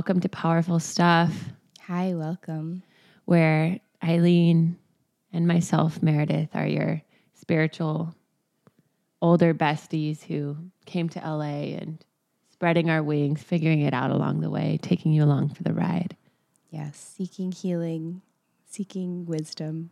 welcome 0.00 0.18
to 0.20 0.30
Powerful 0.30 0.80
Stuff, 0.80 1.30
Hi, 1.82 2.14
welcome. 2.14 2.82
where 3.26 3.80
Eileen 4.02 4.78
and 5.30 5.46
myself, 5.46 6.02
Meredith, 6.02 6.48
are 6.54 6.66
your 6.66 7.02
spiritual 7.34 8.14
older 9.20 9.52
besties 9.52 10.22
who 10.22 10.56
came 10.86 11.10
to 11.10 11.18
LA 11.18 11.76
and 11.76 12.02
spreading 12.50 12.88
our 12.88 13.02
wings, 13.02 13.42
figuring 13.42 13.82
it 13.82 13.92
out 13.92 14.10
along 14.10 14.40
the 14.40 14.48
way, 14.48 14.78
taking 14.80 15.12
you 15.12 15.22
along 15.22 15.50
for 15.50 15.64
the 15.64 15.74
ride. 15.74 16.16
Yes, 16.70 16.96
seeking 16.96 17.52
healing, 17.52 18.22
seeking 18.64 19.26
wisdom. 19.26 19.90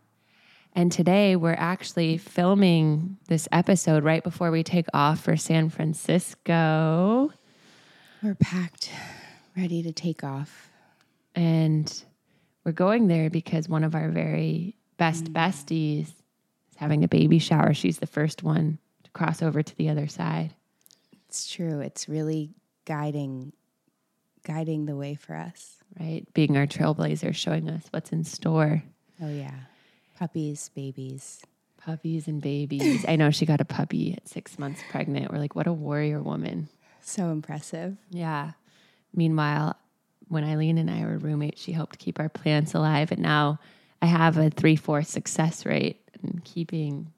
And 0.73 0.91
today 0.91 1.35
we're 1.35 1.53
actually 1.53 2.17
filming 2.17 3.17
this 3.27 3.47
episode 3.51 4.03
right 4.03 4.23
before 4.23 4.49
we 4.49 4.63
take 4.63 4.87
off 4.91 5.19
for 5.19 5.37
San 5.37 5.69
Francisco. 5.69 7.31
We're 8.23 8.33
packed, 8.33 8.89
ready 9.59 9.83
to 9.83 9.91
take 9.91 10.23
off. 10.23 10.69
And 11.35 12.03
we're 12.63 12.71
going 12.71 13.07
there 13.07 13.29
because 13.29 13.67
one 13.67 13.83
of 13.83 13.93
our 13.93 14.09
very 14.09 14.75
best 14.97 15.25
mm. 15.25 15.33
besties 15.33 16.03
is 16.03 16.13
having 16.77 17.03
a 17.03 17.07
baby 17.07 17.39
shower. 17.39 17.73
She's 17.73 17.99
the 17.99 18.07
first 18.07 18.41
one 18.41 18.79
to 19.03 19.11
cross 19.11 19.41
over 19.41 19.61
to 19.61 19.75
the 19.75 19.89
other 19.89 20.07
side. 20.07 20.53
It's 21.27 21.51
true. 21.51 21.81
It's 21.81 22.07
really 22.07 22.51
guiding 22.85 23.53
guiding 24.45 24.85
the 24.85 24.95
way 24.95 25.15
for 25.15 25.35
us. 25.35 25.75
right? 25.99 26.25
Being 26.33 26.55
our 26.57 26.65
trailblazer, 26.65 27.35
showing 27.35 27.69
us 27.69 27.83
what's 27.91 28.11
in 28.11 28.23
store. 28.23 28.81
Oh 29.21 29.29
yeah. 29.29 29.53
Puppies, 30.17 30.71
babies. 30.73 31.41
Puppies 31.77 32.27
and 32.27 32.41
babies. 32.41 33.05
I 33.07 33.17
know 33.17 33.31
she 33.31 33.45
got 33.45 33.61
a 33.61 33.65
puppy 33.65 34.13
at 34.13 34.27
six 34.27 34.57
months 34.57 34.81
pregnant. 34.89 35.31
We're 35.31 35.39
like, 35.39 35.55
what 35.55 35.67
a 35.67 35.73
warrior 35.73 36.21
woman. 36.21 36.69
So 37.01 37.31
impressive. 37.31 37.97
Yeah. 38.09 38.51
Meanwhile, 39.13 39.75
when 40.27 40.43
Eileen 40.43 40.77
and 40.77 40.89
I 40.89 41.03
were 41.05 41.17
roommates, 41.17 41.61
she 41.61 41.71
helped 41.71 41.99
keep 41.99 42.19
our 42.19 42.29
plants 42.29 42.73
alive. 42.73 43.11
And 43.11 43.21
now 43.21 43.59
I 44.01 44.05
have 44.05 44.37
a 44.37 44.49
three 44.49 44.75
fourth 44.75 45.07
success 45.07 45.65
rate 45.65 46.01
in 46.23 46.39
keeping 46.43 47.11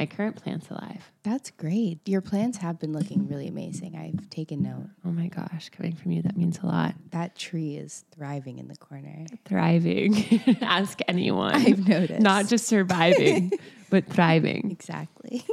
my 0.00 0.06
current 0.06 0.36
plants 0.36 0.70
alive. 0.70 1.12
That's 1.24 1.50
great. 1.50 2.08
Your 2.08 2.22
plants 2.22 2.56
have 2.56 2.78
been 2.78 2.94
looking 2.94 3.28
really 3.28 3.48
amazing. 3.48 3.96
I've 3.96 4.30
taken 4.30 4.62
note. 4.62 4.88
Oh 5.04 5.10
my 5.10 5.28
gosh, 5.28 5.68
coming 5.68 5.94
from 5.94 6.12
you, 6.12 6.22
that 6.22 6.38
means 6.38 6.58
a 6.62 6.66
lot. 6.66 6.94
That 7.10 7.36
tree 7.36 7.76
is 7.76 8.06
thriving 8.10 8.58
in 8.58 8.68
the 8.68 8.76
corner. 8.76 9.26
Thriving. 9.44 10.40
Ask 10.62 11.00
anyone. 11.06 11.54
I've 11.54 11.86
noticed. 11.86 12.22
Not 12.22 12.46
just 12.46 12.66
surviving, 12.66 13.52
but 13.90 14.06
thriving. 14.06 14.70
Exactly. 14.70 15.44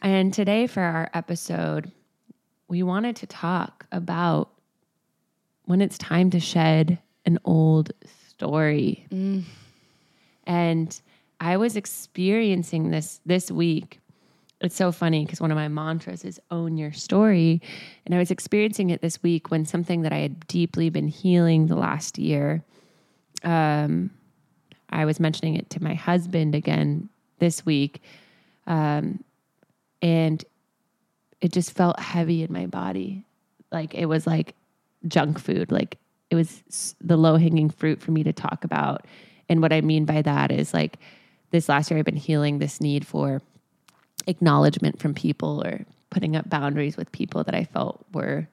And 0.00 0.32
today, 0.32 0.66
for 0.66 0.80
our 0.82 1.10
episode, 1.12 1.92
we 2.68 2.82
wanted 2.82 3.16
to 3.16 3.26
talk 3.26 3.86
about 3.92 4.50
when 5.66 5.80
it's 5.80 5.98
time 5.98 6.30
to 6.30 6.40
shed 6.40 6.98
an 7.24 7.38
old 7.44 7.92
story. 8.28 9.06
And 10.46 11.00
I 11.40 11.56
was 11.56 11.76
experiencing 11.76 12.90
this 12.90 13.20
this 13.24 13.50
week. 13.50 14.00
It's 14.60 14.76
so 14.76 14.92
funny 14.92 15.24
because 15.24 15.40
one 15.40 15.50
of 15.50 15.56
my 15.56 15.68
mantras 15.68 16.24
is 16.24 16.40
own 16.50 16.76
your 16.76 16.92
story. 16.92 17.60
And 18.06 18.14
I 18.14 18.18
was 18.18 18.30
experiencing 18.30 18.90
it 18.90 19.02
this 19.02 19.22
week 19.22 19.50
when 19.50 19.66
something 19.66 20.02
that 20.02 20.12
I 20.12 20.18
had 20.18 20.46
deeply 20.46 20.90
been 20.90 21.08
healing 21.08 21.66
the 21.66 21.76
last 21.76 22.18
year. 22.18 22.64
Um, 23.42 24.10
I 24.88 25.04
was 25.04 25.20
mentioning 25.20 25.56
it 25.56 25.68
to 25.70 25.82
my 25.82 25.94
husband 25.94 26.54
again 26.54 27.08
this 27.40 27.66
week. 27.66 28.00
Um, 28.66 29.22
and 30.00 30.42
it 31.40 31.52
just 31.52 31.72
felt 31.72 31.98
heavy 31.98 32.42
in 32.42 32.52
my 32.52 32.66
body. 32.66 33.26
Like 33.70 33.94
it 33.94 34.06
was 34.06 34.26
like 34.26 34.54
junk 35.08 35.38
food. 35.38 35.70
Like 35.70 35.98
it 36.30 36.34
was 36.34 36.94
the 37.00 37.16
low 37.16 37.36
hanging 37.36 37.70
fruit 37.70 38.00
for 38.00 38.10
me 38.10 38.22
to 38.24 38.32
talk 38.32 38.64
about. 38.64 39.06
And 39.48 39.60
what 39.60 39.72
I 39.72 39.80
mean 39.80 40.04
by 40.04 40.22
that 40.22 40.50
is 40.50 40.72
like 40.72 40.98
this 41.50 41.68
last 41.68 41.90
year, 41.90 41.98
I've 41.98 42.04
been 42.04 42.16
healing 42.16 42.58
this 42.58 42.80
need 42.80 43.06
for 43.06 43.42
acknowledgement 44.26 44.98
from 44.98 45.14
people 45.14 45.62
or 45.64 45.84
putting 46.10 46.36
up 46.36 46.48
boundaries 46.48 46.96
with 46.96 47.12
people 47.12 47.44
that 47.44 47.54
I 47.54 47.64
felt 47.64 48.04
were 48.12 48.48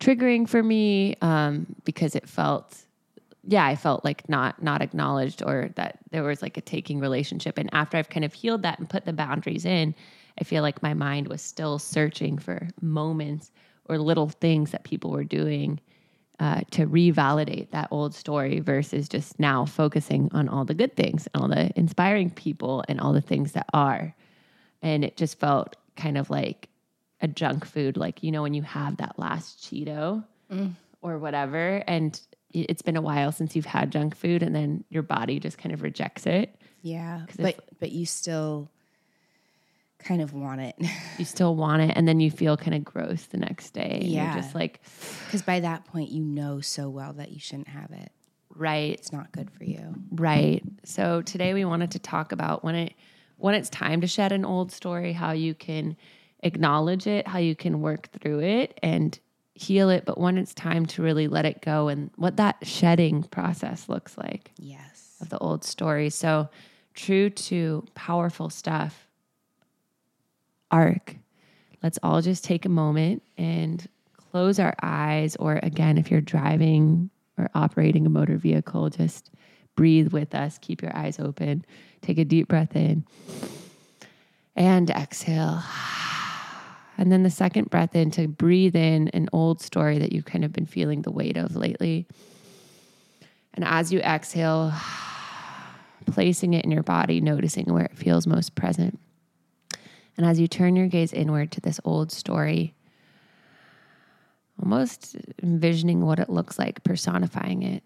triggering 0.00 0.48
for 0.48 0.62
me 0.62 1.14
um, 1.22 1.66
because 1.84 2.16
it 2.16 2.28
felt 2.28 2.76
yeah 3.44 3.64
i 3.64 3.74
felt 3.74 4.04
like 4.04 4.28
not 4.28 4.62
not 4.62 4.82
acknowledged 4.82 5.42
or 5.42 5.70
that 5.74 5.98
there 6.10 6.22
was 6.22 6.42
like 6.42 6.56
a 6.56 6.60
taking 6.60 7.00
relationship 7.00 7.58
and 7.58 7.68
after 7.72 7.96
i've 7.96 8.08
kind 8.08 8.24
of 8.24 8.32
healed 8.32 8.62
that 8.62 8.78
and 8.78 8.88
put 8.88 9.04
the 9.04 9.12
boundaries 9.12 9.64
in 9.64 9.94
i 10.40 10.44
feel 10.44 10.62
like 10.62 10.82
my 10.82 10.94
mind 10.94 11.26
was 11.26 11.42
still 11.42 11.78
searching 11.78 12.38
for 12.38 12.68
moments 12.80 13.50
or 13.88 13.98
little 13.98 14.28
things 14.28 14.70
that 14.70 14.84
people 14.84 15.10
were 15.10 15.24
doing 15.24 15.80
uh, 16.40 16.62
to 16.72 16.86
revalidate 16.86 17.70
that 17.70 17.88
old 17.90 18.14
story 18.14 18.58
versus 18.60 19.08
just 19.08 19.38
now 19.38 19.64
focusing 19.64 20.28
on 20.32 20.48
all 20.48 20.64
the 20.64 20.74
good 20.74 20.96
things 20.96 21.28
and 21.34 21.42
all 21.42 21.48
the 21.48 21.70
inspiring 21.78 22.30
people 22.30 22.82
and 22.88 23.00
all 23.00 23.12
the 23.12 23.20
things 23.20 23.52
that 23.52 23.66
are 23.72 24.14
and 24.82 25.04
it 25.04 25.16
just 25.16 25.38
felt 25.38 25.76
kind 25.96 26.18
of 26.18 26.30
like 26.30 26.68
a 27.20 27.28
junk 27.28 27.64
food 27.64 27.96
like 27.96 28.22
you 28.22 28.32
know 28.32 28.42
when 28.42 28.54
you 28.54 28.62
have 28.62 28.96
that 28.96 29.16
last 29.18 29.60
cheeto 29.62 30.24
or 31.02 31.18
whatever 31.18 31.82
and 31.86 32.20
it- 32.50 32.66
it's 32.70 32.82
been 32.82 32.96
a 32.96 33.00
while 33.02 33.30
since 33.30 33.54
you've 33.54 33.64
had 33.66 33.92
junk 33.92 34.16
food 34.16 34.42
and 34.42 34.54
then 34.54 34.82
your 34.90 35.02
body 35.02 35.38
just 35.38 35.58
kind 35.58 35.72
of 35.72 35.82
rejects 35.82 36.26
it 36.26 36.54
Yeah. 36.82 37.22
But 37.58 37.78
but 37.78 37.92
you 37.92 38.04
still 38.06 38.68
kind 40.04 40.20
of 40.22 40.32
want 40.34 40.60
it. 40.60 40.74
you 41.18 41.24
still 41.24 41.54
want 41.56 41.82
it 41.82 41.92
and 41.96 42.06
then 42.08 42.20
you 42.20 42.30
feel 42.30 42.56
kind 42.56 42.74
of 42.74 42.84
gross 42.84 43.24
the 43.26 43.38
next 43.38 43.70
day 43.72 44.00
Yeah. 44.04 44.32
you're 44.34 44.42
just 44.42 44.54
like 44.54 44.80
Because 45.26 45.42
by 45.42 45.60
that 45.60 45.84
point, 45.86 46.10
you 46.10 46.22
know 46.22 46.60
so 46.60 46.88
well 46.88 47.12
that 47.14 47.30
you 47.32 47.38
shouldn't 47.40 47.68
have 47.68 47.90
it. 47.92 48.10
right 48.54 48.92
It's 48.92 49.12
not 49.12 49.32
good 49.32 49.50
for 49.50 49.64
you. 49.64 49.94
right 50.10 50.62
so 50.84 51.22
today 51.22 51.54
we 51.54 51.64
wanted 51.64 51.90
to 51.92 51.98
talk 51.98 52.32
about 52.32 52.64
when 52.64 52.74
it 52.74 52.94
when 53.36 53.54
it's 53.54 53.68
time 53.70 54.00
to 54.02 54.06
shed 54.06 54.30
an 54.32 54.44
old 54.44 54.70
story 54.72 55.12
how 55.12 55.32
you 55.32 55.54
can 55.54 55.96
acknowledge 56.44 57.06
it 57.06 57.26
how 57.26 57.38
you 57.38 57.54
can 57.56 57.80
work 57.80 58.08
through 58.20 58.40
it 58.40 58.78
and 58.82 59.18
heal 59.54 59.90
it 59.90 60.04
but 60.04 60.18
when 60.18 60.38
it's 60.38 60.54
time 60.54 60.86
to 60.86 61.02
really 61.02 61.28
let 61.28 61.44
it 61.44 61.60
go 61.62 61.88
and 61.88 62.10
what 62.16 62.36
that 62.36 62.56
shedding 62.66 63.22
process 63.22 63.88
looks 63.88 64.16
like 64.18 64.50
Yes. 64.58 65.16
of 65.20 65.28
the 65.28 65.38
old 65.38 65.62
story. 65.64 66.10
So, 66.10 66.48
true 66.94 67.30
to 67.30 67.84
powerful 67.94 68.50
stuff, 68.50 69.06
arc. 70.72 71.16
Let's 71.82 71.98
all 72.02 72.22
just 72.22 72.44
take 72.44 72.64
a 72.64 72.70
moment 72.70 73.22
and 73.36 73.86
close 74.16 74.58
our 74.58 74.74
eyes, 74.82 75.36
or 75.36 75.60
again, 75.62 75.98
if 75.98 76.10
you're 76.10 76.20
driving 76.20 77.10
or 77.38 77.50
operating 77.54 78.06
a 78.06 78.10
motor 78.10 78.36
vehicle, 78.36 78.88
just 78.90 79.30
breathe 79.76 80.12
with 80.12 80.34
us. 80.34 80.58
Keep 80.58 80.82
your 80.82 80.96
eyes 80.96 81.20
open. 81.20 81.64
Take 82.00 82.18
a 82.18 82.24
deep 82.24 82.48
breath 82.48 82.74
in 82.74 83.04
and 84.56 84.90
exhale. 84.90 85.62
And 86.98 87.10
then 87.10 87.22
the 87.22 87.30
second 87.30 87.70
breath 87.70 87.96
in 87.96 88.10
to 88.12 88.28
breathe 88.28 88.76
in 88.76 89.08
an 89.08 89.28
old 89.32 89.60
story 89.60 89.98
that 89.98 90.12
you've 90.12 90.26
kind 90.26 90.44
of 90.44 90.52
been 90.52 90.66
feeling 90.66 91.02
the 91.02 91.10
weight 91.10 91.36
of 91.36 91.56
lately. 91.56 92.06
And 93.54 93.64
as 93.64 93.92
you 93.92 94.00
exhale, 94.00 94.72
placing 96.06 96.54
it 96.54 96.64
in 96.64 96.70
your 96.70 96.82
body, 96.82 97.20
noticing 97.20 97.72
where 97.72 97.84
it 97.84 97.96
feels 97.96 98.26
most 98.26 98.54
present. 98.54 98.98
And 100.16 100.26
as 100.26 100.38
you 100.38 100.46
turn 100.46 100.76
your 100.76 100.88
gaze 100.88 101.12
inward 101.12 101.52
to 101.52 101.60
this 101.60 101.80
old 101.84 102.12
story, 102.12 102.74
almost 104.62 105.16
envisioning 105.42 106.04
what 106.04 106.18
it 106.18 106.28
looks 106.28 106.58
like, 106.58 106.84
personifying 106.84 107.62
it, 107.62 107.82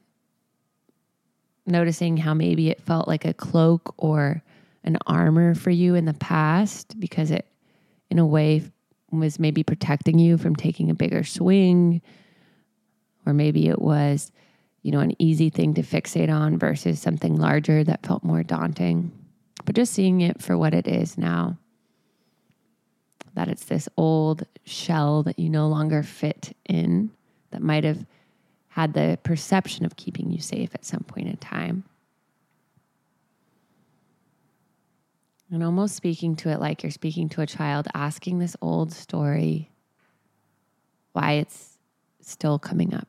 noticing 1.67 2.17
how 2.17 2.35
maybe 2.35 2.71
it 2.71 2.83
felt 2.83 3.09
like 3.09 3.25
a 3.25 3.35
cloak 3.35 3.95
or 3.97 4.43
an 4.85 4.99
armor 5.07 5.55
for 5.55 5.71
you 5.71 5.95
in 5.95 6.05
the 6.05 6.15
past 6.15 6.99
because 7.01 7.31
it, 7.31 7.47
in 8.11 8.19
a 8.19 8.27
way, 8.27 8.63
was 9.11 9.39
maybe 9.39 9.63
protecting 9.63 10.19
you 10.19 10.37
from 10.37 10.57
taking 10.57 10.91
a 10.91 10.95
bigger 10.95 11.25
swing, 11.25 12.03
or 13.25 13.33
maybe 13.33 13.69
it 13.69 13.81
was 13.81 14.33
you 14.87 14.93
know, 14.93 15.01
an 15.01 15.21
easy 15.21 15.51
thing 15.51 15.75
to 15.75 15.83
fixate 15.83 16.33
on 16.33 16.57
versus 16.57 17.01
something 17.01 17.35
larger 17.35 17.83
that 17.83 18.07
felt 18.07 18.23
more 18.23 18.45
daunting. 18.45 19.11
But 19.65 19.75
just 19.75 19.93
seeing 19.93 20.21
it 20.21 20.41
for 20.41 20.57
what 20.57 20.75
it 20.75 20.87
is 20.87 21.19
now 21.19 21.59
that 23.37 23.49
it's 23.49 23.67
this 23.67 23.89
old 23.97 24.45
shell 24.65 25.23
that 25.23 25.39
you 25.39 25.49
no 25.49 25.69
longer 25.69 26.03
fit 26.03 26.57
in, 26.65 27.11
that 27.51 27.63
might 27.63 27.85
have 27.85 28.05
had 28.69 28.95
the 28.95 29.19
perception 29.23 29.85
of 29.85 29.97
keeping 29.97 30.31
you 30.31 30.41
safe 30.41 30.75
at 30.75 30.85
some 30.85 31.05
point 31.05 31.29
in 31.29 31.37
time. 31.37 31.85
And 35.51 35.63
almost 35.63 35.95
speaking 35.95 36.35
to 36.37 36.49
it 36.49 36.61
like 36.61 36.83
you're 36.83 36.91
speaking 36.91 37.29
to 37.31 37.43
a 37.43 37.47
child, 37.47 37.87
asking 37.95 38.39
this 38.39 38.57
old 38.61 38.93
story 38.93 39.71
why 41.13 41.35
it's 41.35 41.79
still 42.21 42.59
coming 42.59 42.93
up. 42.93 43.07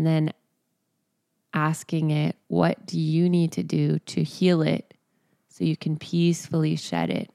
and 0.00 0.06
then 0.06 0.32
asking 1.52 2.10
it, 2.10 2.36
What 2.48 2.86
do 2.86 2.98
you 2.98 3.28
need 3.28 3.52
to 3.52 3.62
do 3.62 3.98
to 4.00 4.22
heal 4.22 4.62
it 4.62 4.94
so 5.48 5.64
you 5.64 5.76
can 5.76 5.96
peacefully 5.96 6.76
shed 6.76 7.10
it? 7.10 7.30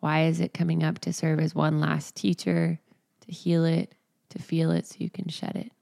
Why 0.00 0.24
is 0.24 0.40
it 0.40 0.54
coming 0.54 0.82
up 0.82 0.98
to 1.00 1.12
serve 1.12 1.40
as 1.40 1.54
one 1.54 1.78
last 1.78 2.14
teacher, 2.14 2.80
to 3.20 3.32
heal 3.32 3.64
it, 3.64 3.94
to 4.30 4.38
feel 4.38 4.70
it 4.70 4.86
so 4.86 4.96
you 4.98 5.10
can 5.10 5.28
shed 5.28 5.56
it? 5.56 5.72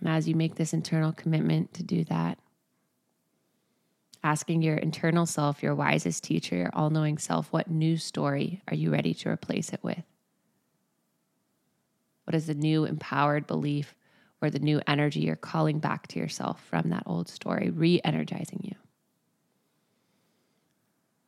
And 0.00 0.08
as 0.08 0.28
you 0.28 0.34
make 0.34 0.54
this 0.54 0.72
internal 0.72 1.12
commitment 1.12 1.74
to 1.74 1.82
do 1.82 2.04
that, 2.04 2.38
asking 4.22 4.62
your 4.62 4.76
internal 4.76 5.26
self, 5.26 5.62
your 5.62 5.74
wisest 5.74 6.24
teacher, 6.24 6.56
your 6.56 6.70
all 6.72 6.90
knowing 6.90 7.18
self, 7.18 7.52
what 7.52 7.70
new 7.70 7.96
story 7.96 8.62
are 8.68 8.74
you 8.74 8.90
ready 8.90 9.14
to 9.14 9.28
replace 9.28 9.72
it 9.72 9.80
with? 9.82 10.02
What 12.24 12.34
is 12.34 12.46
the 12.46 12.54
new 12.54 12.84
empowered 12.84 13.46
belief 13.46 13.94
or 14.42 14.50
the 14.50 14.58
new 14.58 14.80
energy 14.86 15.20
you're 15.20 15.36
calling 15.36 15.78
back 15.78 16.06
to 16.08 16.18
yourself 16.18 16.64
from 16.64 16.90
that 16.90 17.02
old 17.06 17.28
story, 17.28 17.70
re 17.70 18.00
energizing 18.04 18.60
you? 18.62 18.76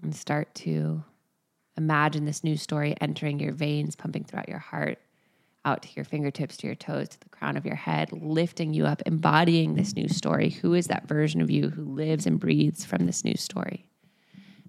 And 0.02 0.14
start 0.14 0.54
to 0.56 1.02
imagine 1.76 2.24
this 2.24 2.44
new 2.44 2.56
story 2.56 2.94
entering 3.00 3.40
your 3.40 3.52
veins, 3.52 3.96
pumping 3.96 4.24
throughout 4.24 4.48
your 4.48 4.58
heart, 4.58 4.98
out 5.64 5.82
to 5.82 5.88
your 5.94 6.04
fingertips, 6.04 6.56
to 6.58 6.66
your 6.66 6.76
toes, 6.76 7.08
to 7.10 7.20
the 7.20 7.28
crown 7.28 7.56
of 7.56 7.64
your 7.64 7.76
head, 7.76 8.12
lifting 8.12 8.74
you 8.74 8.86
up, 8.86 9.02
embodying 9.06 9.74
this 9.74 9.94
new 9.94 10.08
story. 10.08 10.50
Who 10.50 10.74
is 10.74 10.88
that 10.88 11.06
version 11.06 11.40
of 11.40 11.50
you 11.50 11.70
who 11.70 11.84
lives 11.84 12.26
and 12.26 12.40
breathes 12.40 12.84
from 12.84 13.06
this 13.06 13.24
new 13.24 13.36
story? 13.36 13.86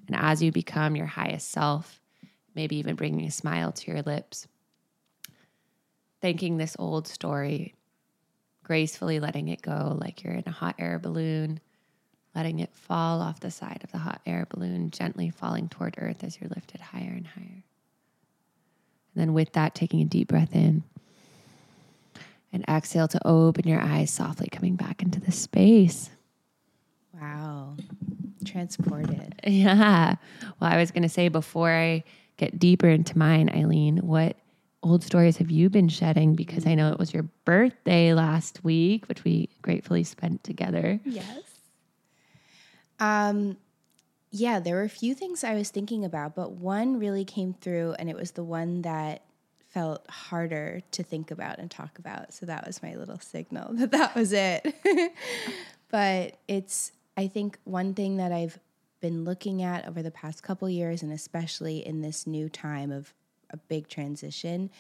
And 0.08 0.16
as 0.16 0.44
you 0.44 0.52
become 0.52 0.96
your 0.96 1.08
highest 1.08 1.50
self, 1.50 2.00
maybe 2.56 2.76
even 2.78 2.96
bringing 2.96 3.26
a 3.26 3.32
smile 3.32 3.72
to 3.72 3.92
your 3.92 4.02
lips, 4.04 4.48
thanking 6.22 6.58
this 6.58 6.76
old 6.78 7.08
story, 7.08 7.74
gracefully 8.64 9.20
letting 9.20 9.48
it 9.48 9.62
go 9.62 9.98
like 10.00 10.24
you're 10.24 10.34
in 10.34 10.44
a 10.46 10.52
hot 10.52 10.76
air 10.78 11.00
balloon, 11.00 11.60
letting 12.36 12.60
it 12.60 12.74
fall 12.74 13.22
off 13.22 13.40
the 13.40 13.52
side 13.52 13.82
of 13.84 13.92
the 13.92 13.98
hot 13.98 14.22
air 14.26 14.48
balloon, 14.50 14.92
gently 14.92 15.30
falling 15.30 15.70
toward 15.70 15.96
earth 15.98 16.24
as 16.24 16.40
you're 16.40 16.50
lifted 16.50 16.82
higher 16.82 17.14
and 17.16 17.28
higher. 17.28 17.64
And 19.14 19.22
then, 19.22 19.34
with 19.34 19.54
that, 19.54 19.76
taking 19.76 20.02
a 20.02 20.06
deep 20.06 20.30
breath 20.30 20.56
in 20.56 20.84
and 22.52 22.64
exhale 22.68 23.08
to 23.08 23.28
open 23.28 23.68
your 23.68 23.82
eyes 23.82 24.12
softly, 24.12 24.48
coming 24.52 24.76
back 24.76 25.02
into 25.02 25.20
the 25.20 25.32
space. 25.32 26.10
Wow. 27.20 27.76
Transported. 28.46 29.36
Yeah. 29.46 30.16
Well, 30.60 30.72
I 30.72 30.78
was 30.78 30.92
going 30.92 31.04
to 31.04 31.10
say 31.10 31.28
before 31.28 31.70
I 31.70 32.04
get 32.38 32.58
deeper 32.58 32.88
into 32.88 33.18
mine, 33.18 33.50
Eileen, 33.50 33.98
what 33.98 34.38
old 34.82 35.04
stories 35.04 35.38
have 35.38 35.52
you 35.52 35.70
been 35.70 35.90
shedding? 35.90 36.34
Because 36.36 36.66
I 36.66 36.76
know 36.76 36.92
it 36.92 37.00
was 37.00 37.14
your 37.14 37.24
birthday 37.44 38.14
last 38.14 38.64
week, 38.64 39.08
which 39.10 39.24
we 39.26 39.50
gratefully 39.62 40.04
spent 40.04 40.44
together. 40.44 41.00
Yes. 41.04 41.42
Um, 43.00 43.58
yeah, 44.36 44.60
there 44.60 44.78
were 44.78 44.84
a 44.84 44.90
few 44.90 45.14
things 45.14 45.44
I 45.44 45.54
was 45.54 45.70
thinking 45.70 46.04
about, 46.04 46.34
but 46.34 46.54
one 46.54 46.98
really 46.98 47.24
came 47.24 47.54
through, 47.54 47.94
and 48.00 48.10
it 48.10 48.16
was 48.16 48.32
the 48.32 48.44
one 48.44 48.82
that 48.82 49.22
felt 49.70 50.10
harder 50.10 50.82
to 50.90 51.04
think 51.04 51.30
about 51.30 51.60
and 51.60 51.70
talk 51.70 52.00
about. 52.00 52.34
So 52.34 52.48
that 52.48 52.66
was 52.66 52.82
my 52.82 52.96
little 52.96 53.20
signal 53.20 53.74
that 53.76 53.92
that 53.92 54.16
was 54.16 54.34
it. 54.34 54.74
but 55.92 56.38
it's, 56.48 56.92
I 57.16 57.28
think, 57.28 57.60
one 57.66 57.94
thing 57.94 58.18
that 58.18 58.32
I've 58.32 58.58
been 59.02 59.24
looking 59.24 59.62
at 59.62 59.88
over 59.88 60.02
the 60.02 60.10
past 60.10 60.42
couple 60.42 60.68
years, 60.68 61.04
and 61.04 61.14
especially 61.14 61.86
in 61.86 62.02
this 62.02 62.26
new 62.26 62.50
time 62.50 62.92
of 62.92 63.14
a 63.52 63.58
big 63.58 63.88
transition, 63.88 64.72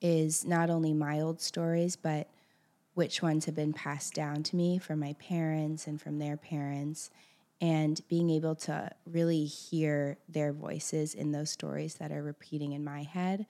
is 0.00 0.44
not 0.44 0.70
only 0.70 0.92
my 0.92 1.20
old 1.20 1.40
stories, 1.40 1.96
but 1.96 2.28
which 2.94 3.20
ones 3.20 3.46
have 3.46 3.56
been 3.56 3.72
passed 3.72 4.14
down 4.14 4.44
to 4.44 4.54
me 4.54 4.78
from 4.78 5.00
my 5.00 5.14
parents 5.14 5.88
and 5.88 6.00
from 6.00 6.20
their 6.20 6.36
parents 6.36 7.10
and 7.62 8.00
being 8.08 8.28
able 8.28 8.56
to 8.56 8.90
really 9.06 9.44
hear 9.44 10.18
their 10.28 10.52
voices 10.52 11.14
in 11.14 11.30
those 11.30 11.48
stories 11.48 11.94
that 11.94 12.10
are 12.10 12.22
repeating 12.22 12.72
in 12.72 12.82
my 12.82 13.04
head. 13.04 13.46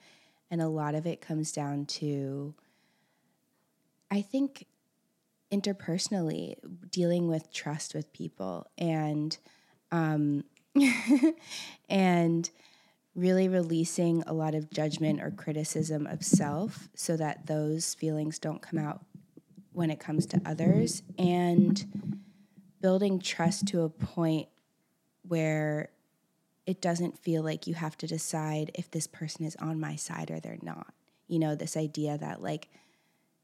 And 0.51 0.61
a 0.61 0.67
lot 0.67 0.93
of 0.93 1.07
it 1.07 1.19
comes 1.19 1.51
down 1.51 1.87
to, 1.87 2.53
I 4.11 4.21
think, 4.21 4.67
interpersonally, 5.51 6.55
dealing 6.91 7.27
with 7.27 7.51
trust 7.51 7.95
with 7.95 8.13
people 8.13 8.69
and, 8.77 9.35
um, 9.91 10.43
and, 11.89 12.49
really 13.15 13.47
releasing 13.47 14.23
a 14.23 14.33
lot 14.33 14.55
of 14.55 14.71
judgment 14.71 15.21
or 15.21 15.29
criticism 15.29 16.07
of 16.07 16.23
self 16.23 16.89
so 16.95 17.15
that 17.15 17.45
those 17.45 17.93
feelings 17.93 18.39
don't 18.39 18.63
come 18.63 18.79
out 18.79 19.05
when 19.71 19.91
it 19.91 19.99
comes 19.99 20.25
to 20.25 20.41
others 20.47 21.03
and 21.19 21.85
building 22.83 23.17
trust 23.17 23.65
to 23.67 23.81
a 23.81 23.89
point 23.89 24.49
where 25.25 25.89
it 26.67 26.81
doesn't 26.81 27.17
feel 27.17 27.41
like 27.41 27.65
you 27.65 27.73
have 27.73 27.97
to 27.97 28.05
decide 28.05 28.71
if 28.75 28.91
this 28.91 29.07
person 29.07 29.45
is 29.45 29.55
on 29.55 29.79
my 29.79 29.95
side 29.95 30.29
or 30.29 30.41
they're 30.41 30.59
not. 30.61 30.93
You 31.27 31.39
know, 31.39 31.55
this 31.55 31.77
idea 31.77 32.17
that 32.17 32.43
like 32.43 32.67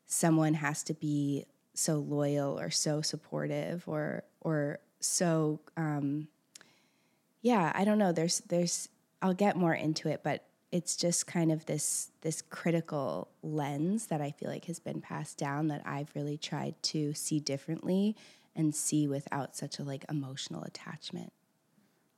someone 0.06 0.56
has 0.56 0.84
to 0.84 0.94
be 0.94 1.46
so 1.74 1.96
loyal 1.96 2.60
or 2.60 2.70
so 2.70 3.02
supportive 3.02 3.84
or 3.88 4.24
or 4.42 4.80
so 5.00 5.62
um 5.78 6.28
yeah, 7.42 7.72
I 7.74 7.86
don't 7.86 7.98
know. 7.98 8.12
There's 8.12 8.42
there's 8.42 8.90
I'll 9.22 9.34
get 9.34 9.56
more 9.56 9.74
into 9.74 10.10
it, 10.10 10.20
but 10.22 10.44
it's 10.70 10.98
just 10.98 11.28
kind 11.28 11.54
of 11.54 11.66
this 11.66 12.12
this 12.22 12.42
critical 12.42 13.30
lens 13.42 14.08
that 14.08 14.20
I 14.20 14.32
feel 14.32 14.50
like 14.50 14.66
has 14.66 14.80
been 14.80 15.00
passed 15.00 15.38
down 15.38 15.70
that 15.70 15.82
I've 15.86 16.12
really 16.14 16.38
tried 16.38 16.76
to 16.84 17.14
see 17.14 17.40
differently 17.40 18.18
and 18.60 18.76
see 18.76 19.08
without 19.08 19.56
such 19.56 19.80
a 19.80 19.84
like 19.84 20.06
emotional 20.10 20.64
attachment. 20.64 21.32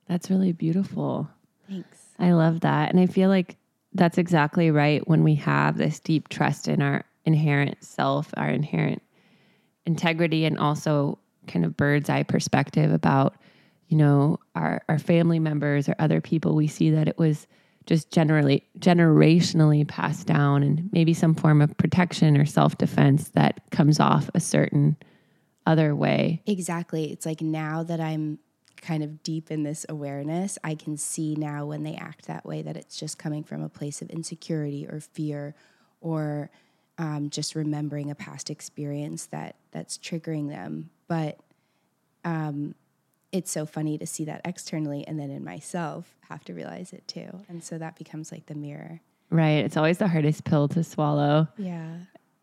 That's 0.08 0.28
really 0.28 0.52
beautiful. 0.52 1.30
Thanks. 1.68 1.98
I 2.18 2.32
love 2.32 2.60
that. 2.60 2.90
And 2.90 2.98
I 2.98 3.06
feel 3.06 3.28
like 3.28 3.56
that's 3.94 4.18
exactly 4.18 4.70
right 4.70 5.06
when 5.06 5.22
we 5.22 5.36
have 5.36 5.78
this 5.78 6.00
deep 6.00 6.28
trust 6.28 6.66
in 6.66 6.82
our 6.82 7.04
inherent 7.24 7.82
self, 7.84 8.28
our 8.36 8.48
inherent 8.48 9.02
integrity, 9.86 10.44
and 10.44 10.58
also 10.58 11.18
kind 11.46 11.64
of 11.64 11.76
bird's 11.76 12.10
eye 12.10 12.24
perspective 12.24 12.92
about, 12.92 13.36
you 13.88 13.96
know, 13.96 14.40
our, 14.56 14.82
our 14.88 14.98
family 14.98 15.38
members 15.38 15.88
or 15.88 15.94
other 16.00 16.20
people. 16.20 16.56
We 16.56 16.66
see 16.66 16.90
that 16.90 17.06
it 17.06 17.18
was 17.18 17.46
just 17.86 18.10
generally 18.10 18.64
generationally 18.80 19.86
passed 19.86 20.26
down 20.26 20.64
and 20.64 20.90
maybe 20.92 21.14
some 21.14 21.34
form 21.34 21.62
of 21.62 21.76
protection 21.76 22.36
or 22.36 22.46
self 22.46 22.78
defense 22.78 23.28
that 23.30 23.60
comes 23.70 24.00
off 24.00 24.28
a 24.34 24.40
certain 24.40 24.96
other 25.66 25.94
way. 25.94 26.42
Exactly. 26.46 27.12
It's 27.12 27.26
like 27.26 27.40
now 27.40 27.82
that 27.82 28.00
I'm 28.00 28.38
kind 28.80 29.02
of 29.02 29.22
deep 29.22 29.50
in 29.50 29.62
this 29.62 29.86
awareness, 29.88 30.58
I 30.64 30.74
can 30.74 30.96
see 30.96 31.36
now 31.36 31.66
when 31.66 31.84
they 31.84 31.94
act 31.94 32.26
that 32.26 32.44
way 32.44 32.62
that 32.62 32.76
it's 32.76 32.96
just 32.96 33.18
coming 33.18 33.44
from 33.44 33.62
a 33.62 33.68
place 33.68 34.02
of 34.02 34.10
insecurity 34.10 34.86
or 34.86 35.00
fear 35.00 35.54
or 36.00 36.50
um, 36.98 37.30
just 37.30 37.54
remembering 37.54 38.10
a 38.10 38.14
past 38.14 38.50
experience 38.50 39.26
that 39.26 39.56
that's 39.70 39.98
triggering 39.98 40.48
them. 40.48 40.90
But 41.08 41.38
um, 42.24 42.74
it's 43.30 43.50
so 43.50 43.64
funny 43.66 43.98
to 43.98 44.06
see 44.06 44.24
that 44.26 44.42
externally 44.44 45.06
and 45.06 45.18
then 45.18 45.30
in 45.30 45.44
myself 45.44 46.14
have 46.28 46.44
to 46.44 46.54
realize 46.54 46.92
it 46.92 47.06
too. 47.08 47.30
And 47.48 47.62
so 47.62 47.78
that 47.78 47.96
becomes 47.96 48.30
like 48.30 48.46
the 48.46 48.54
mirror. 48.54 49.00
Right. 49.30 49.64
It's 49.64 49.76
always 49.76 49.98
the 49.98 50.08
hardest 50.08 50.44
pill 50.44 50.68
to 50.68 50.84
swallow. 50.84 51.48
Yeah. 51.56 51.96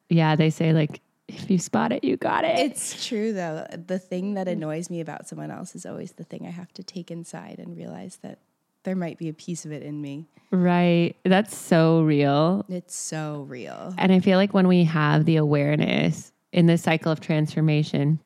Yeah. 0.10 0.36
They 0.36 0.50
say 0.50 0.74
like 0.74 1.02
if 1.30 1.50
you 1.50 1.58
spot 1.58 1.92
it, 1.92 2.04
you 2.04 2.18
got 2.18 2.44
it. 2.44 2.58
It's 2.60 3.06
true 3.08 3.34
though. 3.34 3.66
The 3.88 4.00
thing 4.00 4.34
that 4.34 4.48
annoys 4.48 4.90
me 4.90 5.00
about 5.02 5.28
someone 5.28 5.52
else 5.52 5.76
is 5.76 5.86
always 5.86 6.14
the 6.14 6.24
thing 6.24 6.46
I 6.46 6.52
have 6.52 6.74
to 6.74 6.84
take 6.84 7.12
inside 7.12 7.60
and 7.60 7.76
realize 7.76 8.18
that 8.22 8.40
there 8.84 8.96
might 8.96 9.18
be 9.18 9.30
a 9.30 9.34
piece 9.34 9.66
of 9.66 9.72
it 9.72 9.84
in 9.84 10.02
me. 10.02 10.26
Right. 10.52 11.16
That's 11.24 11.56
so 11.56 12.02
real. 12.02 12.66
It's 12.70 12.96
so 12.96 13.46
real. 13.48 13.94
And 13.98 14.12
I 14.12 14.20
feel 14.20 14.38
like 14.38 14.54
when 14.54 14.68
we 14.68 14.84
have 14.86 15.26
the 15.26 15.36
awareness 15.36 16.32
in 16.52 16.66
this 16.66 16.82
cycle 16.84 17.12
of 17.12 17.20
transformation, 17.20 18.20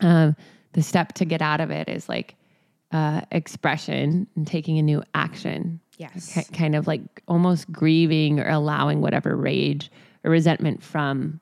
um, 0.00 0.36
the 0.72 0.82
step 0.82 1.12
to 1.14 1.24
get 1.24 1.42
out 1.42 1.60
of 1.60 1.70
it 1.70 1.88
is 1.88 2.08
like 2.08 2.36
uh, 2.92 3.22
expression 3.32 4.26
and 4.36 4.46
taking 4.46 4.78
a 4.78 4.82
new 4.82 5.02
action. 5.14 5.80
Yes. 5.98 6.32
K- 6.32 6.56
kind 6.56 6.76
of 6.76 6.86
like 6.86 7.22
almost 7.26 7.70
grieving 7.70 8.40
or 8.40 8.48
allowing 8.48 9.00
whatever 9.00 9.36
rage 9.36 9.90
or 10.24 10.30
resentment 10.30 10.82
from 10.82 11.40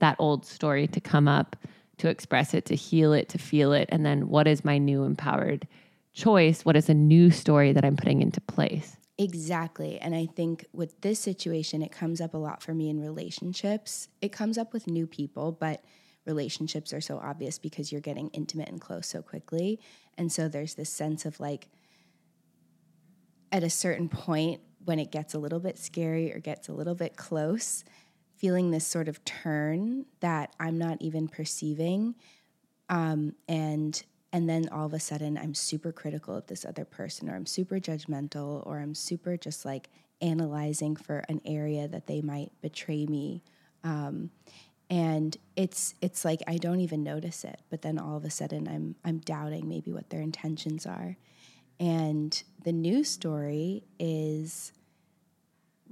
that 0.00 0.16
old 0.18 0.44
story 0.44 0.86
to 0.88 1.00
come 1.00 1.28
up, 1.28 1.56
to 1.98 2.08
express 2.08 2.54
it, 2.54 2.64
to 2.66 2.74
heal 2.74 3.12
it, 3.12 3.28
to 3.30 3.38
feel 3.38 3.72
it. 3.72 3.88
And 3.90 4.04
then 4.04 4.28
what 4.28 4.46
is 4.46 4.64
my 4.64 4.78
new 4.78 5.04
empowered 5.04 5.66
choice? 6.12 6.64
What 6.64 6.76
is 6.76 6.88
a 6.88 6.94
new 6.94 7.30
story 7.30 7.72
that 7.72 7.84
I'm 7.84 7.96
putting 7.96 8.20
into 8.20 8.40
place? 8.40 8.96
Exactly. 9.18 9.98
And 10.00 10.14
I 10.14 10.26
think 10.26 10.64
with 10.72 10.98
this 11.02 11.20
situation, 11.20 11.82
it 11.82 11.92
comes 11.92 12.20
up 12.20 12.32
a 12.32 12.38
lot 12.38 12.62
for 12.62 12.72
me 12.72 12.88
in 12.88 13.00
relationships. 13.00 14.08
It 14.22 14.32
comes 14.32 14.56
up 14.56 14.72
with 14.72 14.86
new 14.86 15.06
people, 15.06 15.52
but 15.52 15.84
relationships 16.24 16.92
are 16.92 17.02
so 17.02 17.18
obvious 17.18 17.58
because 17.58 17.92
you're 17.92 18.00
getting 18.00 18.28
intimate 18.30 18.68
and 18.68 18.80
close 18.80 19.06
so 19.06 19.20
quickly. 19.20 19.78
And 20.16 20.32
so 20.32 20.48
there's 20.48 20.74
this 20.74 20.88
sense 20.88 21.26
of 21.26 21.38
like, 21.38 21.68
at 23.52 23.62
a 23.62 23.70
certain 23.70 24.08
point, 24.08 24.62
when 24.84 24.98
it 24.98 25.12
gets 25.12 25.34
a 25.34 25.38
little 25.38 25.60
bit 25.60 25.76
scary 25.76 26.32
or 26.32 26.38
gets 26.38 26.68
a 26.68 26.72
little 26.72 26.94
bit 26.94 27.16
close, 27.16 27.84
feeling 28.40 28.70
this 28.70 28.86
sort 28.86 29.06
of 29.06 29.22
turn 29.24 30.06
that 30.20 30.54
I'm 30.58 30.78
not 30.78 31.02
even 31.02 31.28
perceiving. 31.28 32.14
Um, 32.88 33.34
and 33.46 34.02
and 34.32 34.48
then 34.48 34.68
all 34.70 34.86
of 34.86 34.94
a 34.94 35.00
sudden 35.00 35.36
I'm 35.36 35.54
super 35.54 35.92
critical 35.92 36.36
of 36.36 36.46
this 36.46 36.64
other 36.64 36.84
person 36.84 37.28
or 37.28 37.36
I'm 37.36 37.46
super 37.46 37.76
judgmental 37.76 38.66
or 38.66 38.78
I'm 38.78 38.94
super 38.94 39.36
just 39.36 39.64
like 39.64 39.90
analyzing 40.22 40.96
for 40.96 41.24
an 41.28 41.40
area 41.44 41.86
that 41.88 42.06
they 42.06 42.22
might 42.22 42.52
betray 42.62 43.06
me. 43.06 43.42
Um, 43.84 44.30
and 44.88 45.36
it's 45.54 45.94
it's 46.00 46.24
like 46.24 46.40
I 46.46 46.56
don't 46.56 46.80
even 46.80 47.02
notice 47.02 47.44
it, 47.44 47.60
but 47.68 47.82
then 47.82 47.98
all 47.98 48.16
of 48.16 48.24
a 48.24 48.30
sudden 48.30 48.66
I'm 48.66 48.94
I'm 49.04 49.18
doubting 49.18 49.68
maybe 49.68 49.92
what 49.92 50.08
their 50.08 50.22
intentions 50.22 50.86
are. 50.86 51.18
And 51.78 52.42
the 52.64 52.72
new 52.72 53.04
story 53.04 53.84
is 53.98 54.72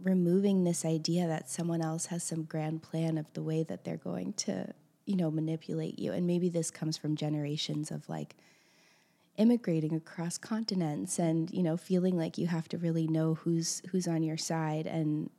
removing 0.03 0.65
this 0.65 0.85
idea 0.85 1.27
that 1.27 1.51
someone 1.51 1.83
else 1.83 2.07
has 2.07 2.23
some 2.23 2.45
grand 2.45 2.83
plan 2.83 3.19
of 3.19 3.33
the 3.33 3.43
way 3.43 3.63
that 3.65 3.85
they're 3.85 3.97
going 3.97 4.33
to, 4.35 4.73
you 5.07 5.17
know, 5.17 5.31
manipulate 5.31 5.99
you. 5.99 6.13
And 6.13 6.27
maybe 6.27 6.49
this 6.49 6.71
comes 6.71 6.97
from 6.97 7.17
generations 7.17 7.91
of 7.91 8.09
like 8.09 8.37
immigrating 9.37 9.95
across 9.95 10.39
continents 10.39 11.19
and, 11.19 11.51
you 11.51 11.63
know, 11.63 11.77
feeling 11.77 12.17
like 12.17 12.39
you 12.39 12.47
have 12.47 12.69
to 12.69 12.79
really 12.79 13.07
know 13.07 13.35
who's 13.35 13.83
who's 13.91 14.09
on 14.09 14.23
your 14.23 14.37
side 14.37 14.87
and 14.87 15.31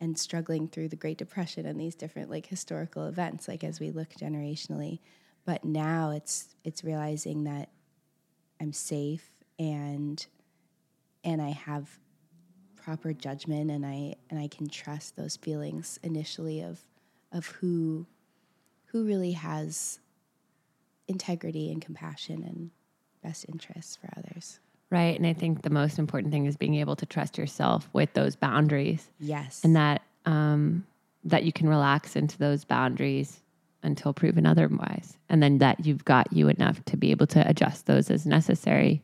and 0.00 0.18
struggling 0.18 0.66
through 0.66 0.88
the 0.88 0.96
Great 0.96 1.18
Depression 1.18 1.66
and 1.66 1.78
these 1.78 1.94
different 1.94 2.30
like 2.30 2.46
historical 2.46 3.06
events, 3.06 3.48
like 3.48 3.62
as 3.62 3.80
we 3.80 3.90
look 3.90 4.10
generationally. 4.14 5.00
But 5.44 5.64
now 5.64 6.10
it's 6.10 6.54
it's 6.64 6.84
realizing 6.84 7.44
that 7.44 7.70
I'm 8.60 8.72
safe 8.72 9.30
and 9.58 10.24
and 11.24 11.42
I 11.42 11.50
have 11.50 11.98
proper 12.82 13.12
judgment 13.12 13.70
and 13.70 13.84
I 13.84 14.14
and 14.30 14.38
I 14.38 14.48
can 14.48 14.68
trust 14.68 15.16
those 15.16 15.36
feelings 15.36 15.98
initially 16.02 16.62
of 16.62 16.80
of 17.32 17.46
who 17.46 18.06
who 18.86 19.04
really 19.04 19.32
has 19.32 20.00
integrity 21.06 21.70
and 21.70 21.80
compassion 21.80 22.42
and 22.42 22.70
best 23.22 23.46
interests 23.48 23.96
for 23.96 24.08
others. 24.16 24.58
Right. 24.90 25.16
And 25.16 25.26
I 25.26 25.32
think 25.32 25.62
the 25.62 25.70
most 25.70 25.98
important 25.98 26.32
thing 26.32 26.46
is 26.46 26.56
being 26.56 26.74
able 26.74 26.96
to 26.96 27.06
trust 27.06 27.38
yourself 27.38 27.88
with 27.92 28.12
those 28.14 28.34
boundaries. 28.34 29.08
Yes. 29.20 29.60
And 29.62 29.76
that 29.76 30.02
um, 30.26 30.86
that 31.24 31.44
you 31.44 31.52
can 31.52 31.68
relax 31.68 32.16
into 32.16 32.38
those 32.38 32.64
boundaries 32.64 33.40
until 33.82 34.12
proven 34.12 34.46
otherwise. 34.46 35.16
And 35.28 35.42
then 35.42 35.58
that 35.58 35.86
you've 35.86 36.04
got 36.04 36.32
you 36.32 36.48
enough 36.48 36.84
to 36.86 36.96
be 36.96 37.10
able 37.12 37.26
to 37.28 37.48
adjust 37.48 37.86
those 37.86 38.10
as 38.10 38.26
necessary 38.26 39.02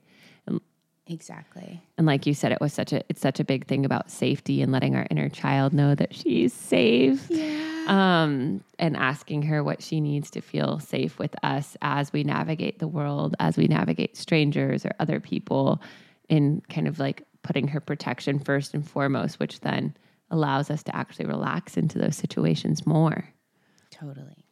Exactly. 1.09 1.81
And 1.97 2.07
like 2.07 2.27
you 2.27 2.35
said, 2.35 2.51
it 2.51 2.61
was 2.61 2.73
such 2.73 2.93
a 2.93 3.03
it's 3.09 3.21
such 3.21 3.39
a 3.39 3.45
big 3.45 3.67
thing 3.67 3.85
about 3.85 4.11
safety 4.11 4.61
and 4.61 4.73
letting 4.73 4.97
our 4.97 5.07
inner 5.11 5.29
child 5.29 5.73
know 5.73 5.95
that 5.95 6.15
she's 6.15 6.53
safe. 6.53 7.27
Yeah. 7.31 7.75
Um, 7.87 8.65
and 8.81 8.97
asking 8.97 9.43
her 9.43 9.63
what 9.63 9.81
she 9.81 10.01
needs 10.01 10.31
to 10.33 10.41
feel 10.41 10.81
safe 10.81 11.21
with 11.21 11.37
us 11.45 11.77
as 11.83 12.13
we 12.13 12.25
navigate 12.25 12.81
the 12.81 12.89
world, 12.89 13.37
as 13.39 13.57
we 13.57 13.69
navigate 13.69 14.17
strangers 14.17 14.85
or 14.85 14.91
other 14.99 15.21
people, 15.21 15.81
in 16.29 16.63
kind 16.69 16.89
of 16.89 16.99
like 16.99 17.23
putting 17.43 17.69
her 17.69 17.79
protection 17.79 18.41
first 18.41 18.75
and 18.75 18.89
foremost, 18.89 19.39
which 19.39 19.61
then 19.61 19.97
allows 20.33 20.71
us 20.71 20.83
to 20.83 20.97
actually 20.97 21.27
relax 21.27 21.77
into 21.77 21.99
those 21.99 22.17
situations 22.17 22.85
more. 22.85 23.29
Totally. 23.93 24.45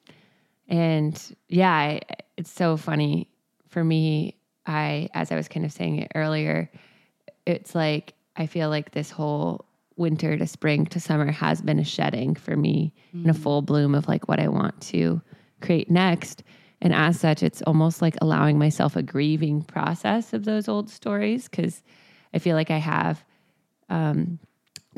And 0.68 1.20
yeah, 1.48 1.72
I, 1.72 2.00
it's 2.36 2.52
so 2.52 2.76
funny 2.76 3.28
for 3.68 3.82
me 3.82 4.36
I, 4.66 5.08
as 5.14 5.30
I 5.30 5.36
was 5.36 5.48
kind 5.48 5.66
of 5.66 5.72
saying 5.72 5.98
it 5.98 6.12
earlier, 6.14 6.70
it's 7.46 7.74
like 7.74 8.14
I 8.36 8.46
feel 8.46 8.68
like 8.68 8.92
this 8.92 9.10
whole 9.10 9.64
winter 9.96 10.36
to 10.36 10.46
spring 10.46 10.86
to 10.86 10.98
summer 10.98 11.30
has 11.30 11.62
been 11.62 11.78
a 11.78 11.84
shedding 11.84 12.34
for 12.34 12.56
me 12.56 12.92
mm. 13.14 13.24
in 13.24 13.30
a 13.30 13.34
full 13.34 13.62
bloom 13.62 13.94
of 13.94 14.08
like 14.08 14.28
what 14.28 14.40
I 14.40 14.48
want 14.48 14.80
to 14.82 15.22
create 15.60 15.90
next. 15.90 16.42
And 16.80 16.92
as 16.92 17.18
such, 17.20 17.42
it's 17.42 17.62
almost 17.62 18.02
like 18.02 18.16
allowing 18.20 18.58
myself 18.58 18.96
a 18.96 19.02
grieving 19.02 19.62
process 19.62 20.32
of 20.32 20.44
those 20.44 20.68
old 20.68 20.90
stories 20.90 21.48
because 21.48 21.82
I 22.34 22.38
feel 22.38 22.56
like 22.56 22.70
I 22.70 22.78
have 22.78 23.24
um, 23.88 24.38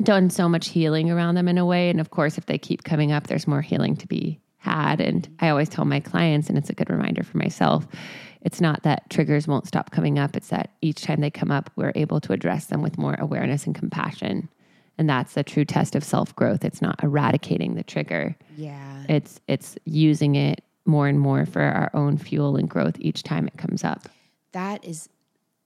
done 0.01 0.29
so 0.29 0.49
much 0.49 0.69
healing 0.69 1.11
around 1.11 1.35
them 1.35 1.47
in 1.47 1.57
a 1.57 1.65
way. 1.65 1.89
And 1.89 2.01
of 2.01 2.09
course, 2.09 2.37
if 2.37 2.47
they 2.47 2.57
keep 2.57 2.83
coming 2.83 3.11
up, 3.11 3.27
there's 3.27 3.47
more 3.47 3.61
healing 3.61 3.95
to 3.97 4.07
be 4.07 4.39
had. 4.57 4.99
And 4.99 5.29
I 5.39 5.49
always 5.49 5.69
tell 5.69 5.85
my 5.85 5.99
clients, 5.99 6.49
and 6.49 6.57
it's 6.57 6.69
a 6.69 6.75
good 6.75 6.89
reminder 6.89 7.23
for 7.23 7.37
myself 7.37 7.87
it's 8.47 8.61
not 8.61 8.83
that 8.83 9.09
triggers 9.09 9.45
won't 9.45 9.67
stop 9.67 9.91
coming 9.91 10.17
up, 10.17 10.37
it's 10.37 10.47
that 10.47 10.71
each 10.81 11.01
time 11.01 11.19
they 11.19 11.29
come 11.29 11.51
up, 11.51 11.69
we're 11.75 11.91
able 11.95 12.21
to 12.21 12.31
address 12.31 12.67
them 12.67 12.81
with 12.81 12.97
more 12.97 13.17
awareness 13.19 13.65
and 13.65 13.75
compassion. 13.75 14.47
And 14.97 15.09
that's 15.09 15.33
the 15.33 15.43
true 15.43 15.65
test 15.65 15.97
of 15.97 16.03
self 16.03 16.33
growth. 16.33 16.63
It's 16.63 16.81
not 16.81 17.03
eradicating 17.03 17.75
the 17.75 17.83
trigger. 17.83 18.37
Yeah. 18.55 19.03
It's 19.09 19.41
it's 19.49 19.75
using 19.83 20.35
it 20.35 20.63
more 20.85 21.09
and 21.09 21.19
more 21.19 21.45
for 21.45 21.61
our 21.61 21.91
own 21.93 22.17
fuel 22.17 22.55
and 22.55 22.69
growth 22.69 22.95
each 22.99 23.21
time 23.21 23.47
it 23.47 23.57
comes 23.57 23.83
up. 23.83 24.07
That 24.53 24.85
is 24.85 25.09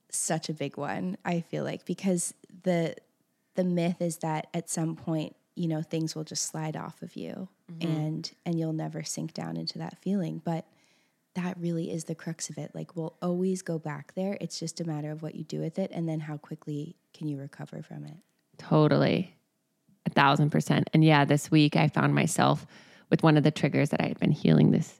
such 0.09 0.49
a 0.49 0.53
big 0.53 0.75
one, 0.75 1.17
I 1.23 1.41
feel 1.41 1.63
like, 1.63 1.85
because 1.85 2.33
the 2.63 2.95
the 3.53 3.63
myth 3.63 4.01
is 4.01 4.17
that 4.17 4.47
at 4.55 4.71
some 4.71 4.95
point, 4.95 5.35
you 5.53 5.67
know, 5.67 5.83
things 5.83 6.15
will 6.15 6.23
just 6.23 6.45
slide 6.45 6.75
off 6.75 7.03
of 7.03 7.15
you 7.15 7.47
mm-hmm. 7.71 7.87
and 7.87 8.31
and 8.43 8.57
you'll 8.57 8.73
never 8.73 9.03
sink 9.03 9.35
down 9.35 9.55
into 9.55 9.77
that 9.77 9.99
feeling. 9.99 10.41
But 10.43 10.65
that 11.35 11.57
really 11.57 11.91
is 11.91 12.05
the 12.05 12.15
crux 12.15 12.49
of 12.49 12.57
it. 12.57 12.71
Like 12.73 12.95
we'll 12.95 13.15
always 13.21 13.61
go 13.61 13.79
back 13.79 14.13
there. 14.15 14.37
It's 14.41 14.59
just 14.59 14.81
a 14.81 14.85
matter 14.85 15.11
of 15.11 15.21
what 15.21 15.35
you 15.35 15.43
do 15.43 15.59
with 15.59 15.79
it 15.79 15.91
and 15.93 16.07
then 16.07 16.19
how 16.19 16.37
quickly 16.37 16.95
can 17.13 17.27
you 17.27 17.37
recover 17.37 17.81
from 17.81 18.05
it. 18.05 18.17
Totally. 18.57 19.35
A 20.05 20.09
thousand 20.09 20.49
percent. 20.49 20.89
And 20.93 21.03
yeah, 21.03 21.25
this 21.25 21.49
week 21.49 21.75
I 21.75 21.87
found 21.87 22.13
myself 22.13 22.65
with 23.09 23.23
one 23.23 23.37
of 23.37 23.43
the 23.43 23.51
triggers 23.51 23.89
that 23.89 24.01
I 24.01 24.07
had 24.07 24.19
been 24.19 24.31
healing 24.31 24.71
this 24.71 24.99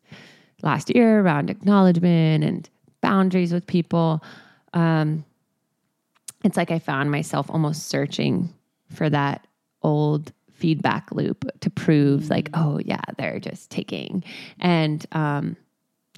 last 0.62 0.94
year 0.94 1.20
around 1.20 1.50
acknowledgement 1.50 2.44
and 2.44 2.70
boundaries 3.02 3.52
with 3.52 3.66
people. 3.68 4.24
Um, 4.74 5.26
it's 6.44 6.58
like 6.58 6.72
I 6.72 6.80
found 6.80 7.12
myself 7.12 7.50
almost 7.50 7.88
searching 7.88 8.54
for 8.90 9.10
that 9.10 9.48
old 9.82 10.32
feedback 10.54 11.12
loop 11.12 11.50
to 11.62 11.70
prove 11.70 12.22
mm-hmm. 12.22 12.32
like, 12.34 12.52
mm. 12.52 12.62
oh 12.62 12.80
yeah, 12.86 13.02
they're 13.18 13.40
just 13.40 13.70
taking. 13.70 14.24
And 14.60 15.06
um, 15.12 15.58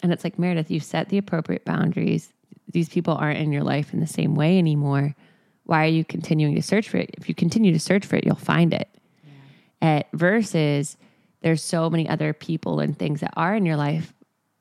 and 0.04 0.12
it's 0.12 0.26
like, 0.26 0.38
Meredith, 0.38 0.70
you 0.70 0.82
set 0.82 1.10
the 1.10 1.18
appropriate 1.18 1.64
boundaries. 1.64 2.34
These 2.68 2.90
people 2.90 3.16
aren't 3.16 3.40
in 3.40 3.54
your 3.54 3.64
life 3.64 3.94
in 3.94 4.02
the 4.02 4.08
same 4.08 4.36
way 4.36 4.58
anymore. 4.58 5.16
Why 5.64 5.86
are 5.86 5.90
you 5.90 6.04
continuing 6.04 6.56
to 6.56 6.62
search 6.62 6.90
for 6.90 6.98
it? 6.98 7.12
If 7.18 7.30
you 7.30 7.34
continue 7.34 7.72
to 7.72 7.80
search 7.80 8.06
for 8.06 8.18
it, 8.18 8.26
you'll 8.26 8.36
find 8.36 8.74
it. 8.74 8.90
Yeah. 9.24 9.98
At 9.98 10.08
versus 10.12 10.98
there's 11.42 11.64
so 11.64 11.90
many 11.90 12.08
other 12.08 12.34
people 12.34 12.82
and 12.82 13.00
things 13.00 13.22
that 13.22 13.34
are 13.38 13.56
in 13.56 13.66
your 13.66 13.78
life. 13.78 14.14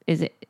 Is 0.06 0.22
it 0.22 0.46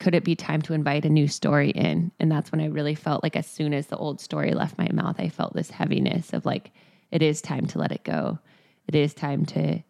could 0.00 0.16
it 0.16 0.24
be 0.24 0.34
time 0.34 0.60
to 0.62 0.74
invite 0.74 1.04
a 1.04 1.08
new 1.08 1.28
story 1.28 1.70
in? 1.70 2.10
And 2.18 2.30
that's 2.30 2.50
when 2.50 2.60
I 2.60 2.66
really 2.66 2.96
felt 2.96 3.22
like 3.22 3.36
as 3.36 3.46
soon 3.46 3.72
as 3.72 3.86
the 3.86 3.96
old 3.96 4.20
story 4.20 4.52
left 4.52 4.76
my 4.76 4.88
mouth, 4.92 5.14
I 5.20 5.28
felt 5.28 5.54
this 5.54 5.70
heaviness 5.70 6.32
of 6.32 6.44
like, 6.44 6.72
it 7.12 7.22
is 7.22 7.40
time 7.40 7.68
to 7.68 7.78
let 7.78 7.92
it 7.92 8.02
go. 8.02 8.40
It 8.88 8.96
is 8.96 9.14
time 9.14 9.46
to 9.46 9.80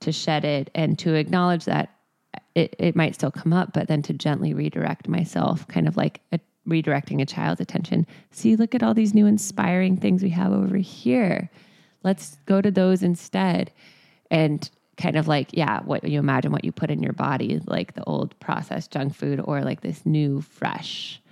to 0.00 0.12
shed 0.12 0.44
it 0.44 0.70
and 0.74 0.98
to 1.00 1.14
acknowledge 1.14 1.64
that 1.64 1.97
it, 2.54 2.74
it 2.78 2.96
might 2.96 3.14
still 3.14 3.30
come 3.30 3.52
up, 3.52 3.72
but 3.72 3.88
then 3.88 4.02
to 4.02 4.12
gently 4.12 4.54
redirect 4.54 5.08
myself, 5.08 5.66
kind 5.68 5.88
of 5.88 5.96
like 5.96 6.20
a, 6.32 6.40
redirecting 6.68 7.20
a 7.20 7.26
child's 7.26 7.60
attention. 7.60 8.06
See, 8.30 8.56
look 8.56 8.74
at 8.74 8.82
all 8.82 8.94
these 8.94 9.14
new 9.14 9.26
inspiring 9.26 9.96
things 9.96 10.22
we 10.22 10.30
have 10.30 10.52
over 10.52 10.76
here. 10.76 11.50
Let's 12.02 12.36
go 12.46 12.60
to 12.60 12.70
those 12.70 13.02
instead. 13.02 13.72
And 14.30 14.68
kind 14.98 15.16
of 15.16 15.28
like, 15.28 15.50
yeah, 15.52 15.80
what 15.84 16.04
you 16.04 16.18
imagine 16.18 16.52
what 16.52 16.64
you 16.64 16.72
put 16.72 16.90
in 16.90 17.02
your 17.02 17.12
body, 17.12 17.60
like 17.66 17.94
the 17.94 18.04
old 18.04 18.38
processed 18.40 18.90
junk 18.90 19.14
food 19.14 19.40
or 19.42 19.62
like 19.62 19.80
this 19.80 20.04
new, 20.04 20.40
fresh, 20.42 21.22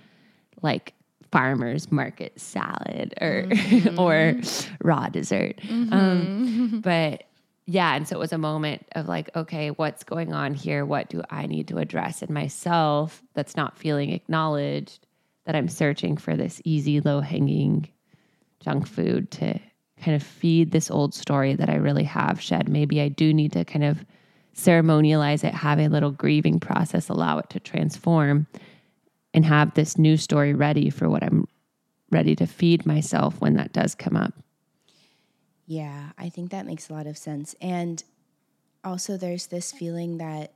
like 0.61 0.93
farmer's 1.31 1.91
market 1.91 2.39
salad 2.39 3.13
or 3.19 3.43
mm-hmm. 3.47 3.99
or 3.99 4.39
raw 4.81 5.09
dessert. 5.09 5.57
Mm-hmm. 5.57 5.93
Um, 5.93 6.81
but 6.81 7.23
yeah. 7.67 7.95
And 7.95 8.07
so 8.07 8.15
it 8.15 8.19
was 8.19 8.31
a 8.31 8.37
moment 8.37 8.87
of 8.93 9.09
like, 9.09 9.29
okay, 9.35 9.69
what's 9.71 10.05
going 10.05 10.33
on 10.33 10.53
here? 10.53 10.85
What 10.85 11.09
do 11.09 11.21
I 11.29 11.45
need 11.45 11.67
to 11.67 11.77
address 11.77 12.23
in 12.23 12.33
myself 12.33 13.21
that's 13.33 13.57
not 13.57 13.77
feeling 13.77 14.11
acknowledged? 14.11 15.05
That 15.45 15.55
I'm 15.55 15.69
searching 15.69 16.17
for 16.17 16.35
this 16.35 16.61
easy, 16.65 16.99
low 16.99 17.21
hanging 17.21 17.87
junk 18.59 18.85
food 18.85 19.31
to 19.31 19.59
kind 20.01 20.15
of 20.15 20.23
feed 20.23 20.71
this 20.71 20.91
old 20.91 21.13
story 21.13 21.55
that 21.55 21.69
I 21.69 21.75
really 21.75 22.03
have 22.03 22.41
shed. 22.41 22.69
Maybe 22.69 23.01
I 23.01 23.07
do 23.09 23.33
need 23.33 23.53
to 23.53 23.63
kind 23.63 23.85
of 23.85 24.05
ceremonialize 24.55 25.43
it, 25.43 25.53
have 25.53 25.79
a 25.79 25.87
little 25.87 26.11
grieving 26.11 26.59
process, 26.59 27.09
allow 27.09 27.37
it 27.39 27.49
to 27.51 27.59
transform, 27.59 28.47
and 29.33 29.45
have 29.45 29.73
this 29.73 29.97
new 29.97 30.17
story 30.17 30.53
ready 30.53 30.89
for 30.89 31.09
what 31.09 31.23
I'm 31.23 31.47
ready 32.11 32.35
to 32.35 32.45
feed 32.45 32.85
myself 32.85 33.39
when 33.39 33.55
that 33.55 33.73
does 33.73 33.95
come 33.95 34.17
up. 34.17 34.33
Yeah, 35.67 36.11
I 36.17 36.29
think 36.29 36.51
that 36.51 36.65
makes 36.65 36.89
a 36.89 36.93
lot 36.93 37.07
of 37.07 37.17
sense. 37.17 37.55
And 37.61 38.03
also, 38.83 39.17
there's 39.17 39.47
this 39.47 39.71
feeling 39.73 40.17
that, 40.19 40.53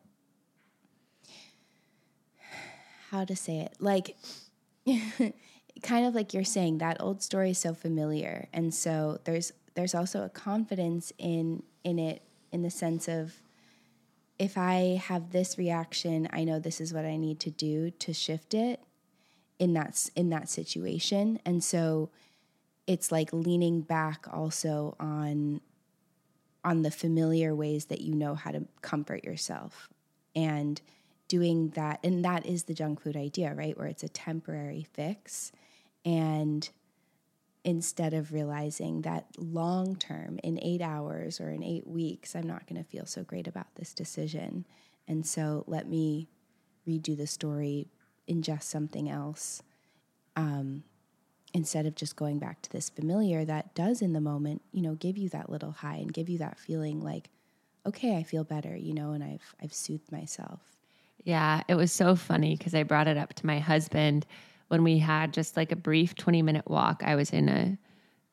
how 3.10 3.26
to 3.26 3.36
say 3.36 3.60
it, 3.60 3.76
like, 3.80 4.16
kind 5.84 6.06
of 6.06 6.16
like 6.16 6.34
you're 6.34 6.46
saying, 6.46 6.80
that 6.80 6.98
old 7.02 7.22
story 7.24 7.52
is 7.52 7.60
so 7.60 7.74
familiar. 7.74 8.48
And 8.54 8.74
so 8.74 9.20
there's, 9.26 9.54
there's 9.76 9.96
also 9.96 10.24
a 10.24 10.30
confidence 10.30 11.12
in, 11.18 11.64
in 11.84 12.00
it 12.00 12.22
in 12.52 12.64
the 12.64 12.72
sense 12.72 13.08
of, 13.10 13.36
if 14.40 14.58
I 14.58 15.02
have 15.06 15.32
this 15.32 15.58
reaction, 15.58 16.30
I 16.34 16.46
know 16.46 16.60
this 16.60 16.82
is 16.82 16.94
what 16.94 17.06
I 17.06 17.18
need 17.18 17.40
to 17.42 17.52
do 17.52 17.92
to 17.92 18.14
shift 18.14 18.54
it. 18.56 18.80
in 19.60 19.74
that 19.74 20.10
in 20.16 20.30
that 20.32 20.50
situation 20.50 21.40
and 21.46 21.64
so 21.64 22.10
it's 22.92 23.10
like 23.10 23.32
leaning 23.32 23.80
back 23.80 24.26
also 24.30 24.98
on 25.00 25.62
on 26.64 26.82
the 26.82 26.92
familiar 26.92 27.56
ways 27.56 27.86
that 27.86 28.02
you 28.02 28.14
know 28.14 28.36
how 28.36 28.52
to 28.52 28.66
comfort 28.82 29.24
yourself 29.24 29.88
and 30.36 30.82
doing 31.30 31.70
that 31.70 32.02
and 32.04 32.26
that 32.26 32.46
is 32.46 32.64
the 32.66 32.74
junk 32.74 33.00
food 33.02 33.16
idea 33.16 33.54
right? 33.54 33.78
Where 33.78 33.88
it's 33.88 34.04
a 34.04 34.10
temporary 34.10 34.86
fix 34.92 35.54
and 36.04 36.70
instead 37.64 38.14
of 38.14 38.34
realizing 38.34 39.04
that 39.04 39.28
long 39.38 39.96
term 39.96 40.38
in 40.44 40.60
8 40.62 40.82
hours 40.82 41.40
or 41.40 41.50
in 41.50 41.64
8 41.64 41.88
weeks 41.88 42.36
I'm 42.36 42.48
not 42.48 42.68
going 42.68 42.84
to 42.84 42.90
feel 42.90 43.06
so 43.06 43.24
great 43.24 43.48
about 43.48 43.74
this 43.76 43.94
decision. 43.94 44.66
And 45.08 45.26
so 45.26 45.64
let 45.66 45.88
me 45.88 46.28
redo 46.86 47.16
the 47.16 47.28
story 47.28 47.88
ingest 48.28 48.64
something 48.64 49.10
else 49.10 49.64
um, 50.36 50.84
instead 51.54 51.86
of 51.86 51.96
just 51.96 52.16
going 52.16 52.40
back 52.40 52.62
to 52.62 52.70
this 52.72 52.90
familiar 52.90 53.44
that 53.46 53.74
does 53.76 54.02
in 54.02 54.14
the 54.14 54.22
moment 54.22 54.62
you 54.72 54.82
know 54.82 54.96
give 54.96 55.18
you 55.18 55.30
that 55.30 55.50
little 55.50 55.72
high 55.72 55.96
and 55.96 56.14
give 56.14 56.30
you 56.30 56.38
that 56.38 56.58
feeling 56.58 57.02
like 57.02 57.30
okay 57.86 58.16
i 58.18 58.24
feel 58.24 58.44
better 58.44 58.76
you 58.76 58.94
know 58.94 59.12
and 59.12 59.24
i've 59.24 59.56
i've 59.62 59.74
soothed 59.74 60.12
myself. 60.12 60.60
Yeah 61.24 61.62
it 61.68 61.76
was 61.76 61.92
so 61.92 62.16
funny 62.16 62.56
because 62.56 62.74
i 62.74 62.84
brought 62.84 63.08
it 63.08 63.18
up 63.18 63.34
to 63.36 63.46
my 63.46 63.60
husband. 63.60 64.26
When 64.70 64.84
we 64.86 65.00
had 65.00 65.34
just 65.34 65.58
like 65.58 65.74
a 65.74 65.76
brief 65.76 66.16
20 66.16 66.42
minute 66.42 66.70
walk 66.70 67.04
i 67.06 67.16
was 67.16 67.32
in 67.32 67.50
a 67.50 67.78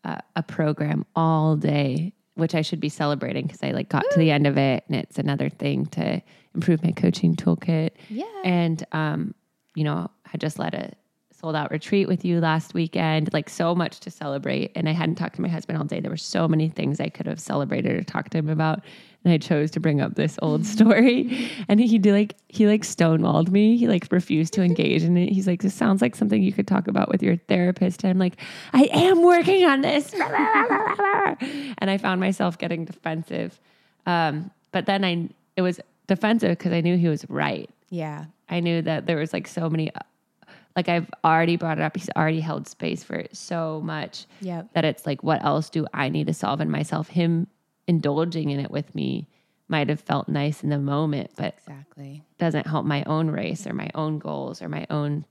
a, 0.04 0.22
a 0.36 0.42
program 0.42 1.04
all 1.16 1.56
day 1.56 2.12
which 2.34 2.54
i 2.54 2.62
should 2.62 2.78
be 2.78 2.88
celebrating 2.88 3.46
because 3.46 3.62
i 3.62 3.72
like 3.72 3.88
got 3.88 4.04
to 4.12 4.18
the 4.18 4.30
end 4.30 4.46
of 4.46 4.56
it 4.56 4.84
and 4.86 4.96
it's 4.96 5.18
another 5.18 5.48
thing 5.48 5.86
to 5.86 6.22
improve 6.54 6.82
my 6.82 6.92
coaching 6.92 7.36
toolkit. 7.36 7.90
Yeah. 8.08 8.24
And 8.44 8.84
um 8.92 9.34
you 9.74 9.84
know 9.84 10.10
I 10.32 10.36
just 10.38 10.58
let 10.58 10.74
a 10.74 10.92
sold 11.40 11.54
out 11.54 11.70
retreat 11.70 12.08
with 12.08 12.24
you 12.24 12.40
last 12.40 12.74
weekend, 12.74 13.32
like 13.32 13.48
so 13.48 13.72
much 13.72 14.00
to 14.00 14.10
celebrate. 14.10 14.72
And 14.74 14.88
I 14.88 14.92
hadn't 14.92 15.14
talked 15.14 15.36
to 15.36 15.42
my 15.42 15.48
husband 15.48 15.78
all 15.78 15.84
day. 15.84 16.00
There 16.00 16.10
were 16.10 16.16
so 16.16 16.48
many 16.48 16.68
things 16.68 16.98
I 16.98 17.08
could 17.08 17.26
have 17.26 17.38
celebrated 17.38 17.92
or 17.92 18.02
talked 18.02 18.32
to 18.32 18.38
him 18.38 18.48
about. 18.48 18.80
And 19.24 19.32
I 19.32 19.38
chose 19.38 19.70
to 19.72 19.80
bring 19.80 20.00
up 20.00 20.16
this 20.16 20.38
old 20.42 20.66
story. 20.66 21.50
And 21.68 21.80
he 21.80 21.98
did 21.98 22.12
like 22.12 22.34
he 22.48 22.66
like 22.66 22.82
stonewalled 22.82 23.50
me. 23.50 23.76
He 23.76 23.86
like 23.88 24.08
refused 24.10 24.52
to 24.54 24.62
engage 24.68 25.02
in 25.02 25.16
it. 25.16 25.30
He's 25.30 25.46
like, 25.46 25.62
this 25.62 25.74
sounds 25.74 26.02
like 26.02 26.16
something 26.16 26.42
you 26.42 26.52
could 26.52 26.66
talk 26.66 26.88
about 26.88 27.08
with 27.08 27.22
your 27.22 27.36
therapist. 27.36 28.02
And 28.02 28.10
I'm 28.10 28.18
like, 28.18 28.36
I 28.72 28.88
am 28.92 29.22
working 29.22 29.64
on 29.64 29.82
this. 29.82 30.12
and 30.14 31.90
I 31.90 31.98
found 31.98 32.20
myself 32.20 32.58
getting 32.58 32.84
defensive. 32.84 33.60
Um, 34.06 34.50
but 34.72 34.86
then 34.86 35.04
I 35.04 35.28
it 35.56 35.62
was 35.62 35.78
defensive 36.06 36.58
because 36.58 36.72
I 36.72 36.80
knew 36.80 36.96
he 36.96 37.08
was 37.08 37.28
right. 37.28 37.68
yeah 37.90 38.24
I 38.48 38.60
knew 38.60 38.80
that 38.82 39.06
there 39.06 39.18
was 39.18 39.32
like 39.32 39.46
so 39.46 39.68
many 39.68 39.90
like 40.78 40.88
I've 40.88 41.10
already 41.24 41.56
brought 41.56 41.78
it 41.78 41.82
up. 41.82 41.96
He's 41.96 42.08
already 42.16 42.38
held 42.40 42.68
space 42.68 43.02
for 43.02 43.24
so 43.32 43.80
much 43.84 44.26
Yep. 44.40 44.74
that 44.74 44.84
it's 44.84 45.04
like, 45.06 45.24
what 45.24 45.44
else 45.44 45.70
do 45.70 45.86
I 45.92 46.08
need 46.08 46.28
to 46.28 46.34
solve 46.34 46.60
in 46.60 46.70
myself? 46.70 47.08
Him 47.08 47.48
indulging 47.88 48.50
in 48.50 48.60
it 48.60 48.70
with 48.70 48.94
me 48.94 49.26
might 49.66 49.88
have 49.88 50.00
felt 50.00 50.28
nice 50.28 50.62
in 50.62 50.68
the 50.70 50.78
moment, 50.78 51.30
but 51.36 51.54
exactly 51.58 52.22
doesn't 52.38 52.66
help 52.66 52.86
my 52.86 53.02
own 53.04 53.28
race 53.28 53.66
or 53.66 53.72
my 53.74 53.90
own 53.96 54.18
goals 54.20 54.62
or 54.62 54.68
my 54.68 54.86
own 54.88 55.24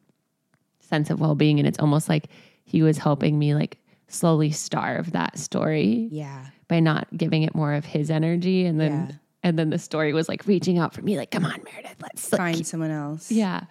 sense 0.80 1.10
of 1.10 1.20
well 1.20 1.34
being. 1.36 1.60
And 1.60 1.68
it's 1.68 1.80
almost 1.80 2.10
like 2.10 2.28
he 2.66 2.82
was 2.82 2.98
helping 2.98 3.40
me 3.40 3.56
like 3.56 3.78
slowly 4.10 4.52
starve 4.52 5.12
that 5.14 5.38
story 5.38 6.08
yeah 6.12 6.46
by 6.68 6.80
not 6.82 7.08
giving 7.16 7.44
it 7.44 7.56
more 7.56 7.74
of 7.74 7.86
his 7.86 8.10
energy. 8.12 8.66
And 8.66 8.80
then 8.80 8.92
Yeah. 8.92 9.16
and 9.44 9.58
then 9.60 9.70
the 9.70 9.80
story 9.80 10.14
was 10.14 10.28
like 10.30 10.46
reaching 10.46 10.78
out 10.78 10.94
for 10.94 11.02
me, 11.02 11.18
like, 11.18 11.32
come 11.32 11.46
on, 11.46 11.62
Meredith, 11.64 11.96
let's 12.02 12.32
like, 12.32 12.40
find 12.40 12.68
someone 12.68 12.92
else 12.92 13.32
yeah. 13.32 13.62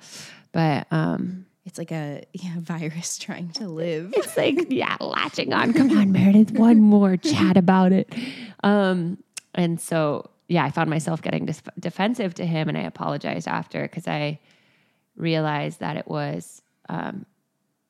But 0.53 0.87
um 0.91 1.46
it's 1.67 1.77
like 1.77 1.93
a 1.93 2.25
yeah, 2.33 2.55
virus 2.59 3.19
trying 3.19 3.51
to 3.51 3.69
live. 3.69 4.15
it's 4.17 4.37
like 4.37 4.69
yeah 4.71 4.97
latching 5.01 5.53
on. 5.53 5.75
Come 5.75 5.91
on 5.97 6.13
meredith 6.19 6.53
one 6.53 6.81
more 6.81 7.17
chat 7.19 7.57
about 7.59 7.93
it. 7.93 8.15
Um 8.65 9.19
and 9.55 9.81
so 9.81 10.31
yeah 10.49 10.65
i 10.65 10.71
found 10.71 10.89
myself 10.89 11.21
getting 11.23 11.45
dis- 11.45 11.63
defensive 11.81 12.33
to 12.35 12.47
him 12.47 12.69
and 12.69 12.79
i 12.79 12.83
apologized 12.83 13.49
after 13.49 13.83
because 13.83 14.07
i 14.07 14.39
realized 15.17 15.81
that 15.81 15.97
it 15.97 16.07
was 16.07 16.63
um 16.89 17.27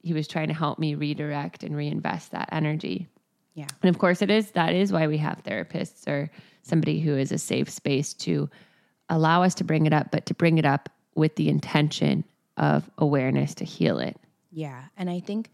he 0.06 0.12
was 0.12 0.28
trying 0.28 0.48
to 0.48 0.54
help 0.54 0.78
me 0.78 0.94
redirect 0.94 1.64
and 1.64 1.76
reinvest 1.76 2.30
that 2.30 2.48
energy. 2.52 3.08
Yeah. 3.54 3.66
And 3.82 3.88
of 3.90 3.98
course 3.98 4.22
it 4.22 4.30
is 4.30 4.52
that 4.52 4.72
is 4.72 4.92
why 4.92 5.08
we 5.08 5.18
have 5.18 5.42
therapists 5.42 6.06
or 6.06 6.30
somebody 6.62 7.00
who 7.00 7.16
is 7.16 7.32
a 7.32 7.38
safe 7.38 7.68
space 7.68 8.14
to 8.14 8.48
allow 9.08 9.42
us 9.42 9.54
to 9.56 9.64
bring 9.64 9.84
it 9.86 9.92
up 9.92 10.12
but 10.12 10.26
to 10.26 10.34
bring 10.34 10.58
it 10.58 10.64
up 10.64 10.88
with 11.16 11.34
the 11.34 11.48
intention 11.48 12.22
of 12.56 12.88
awareness 12.98 13.54
to 13.54 13.64
heal 13.64 13.98
it 13.98 14.16
Yeah. 14.56 14.84
And 14.96 15.10
I 15.10 15.20
think 15.20 15.50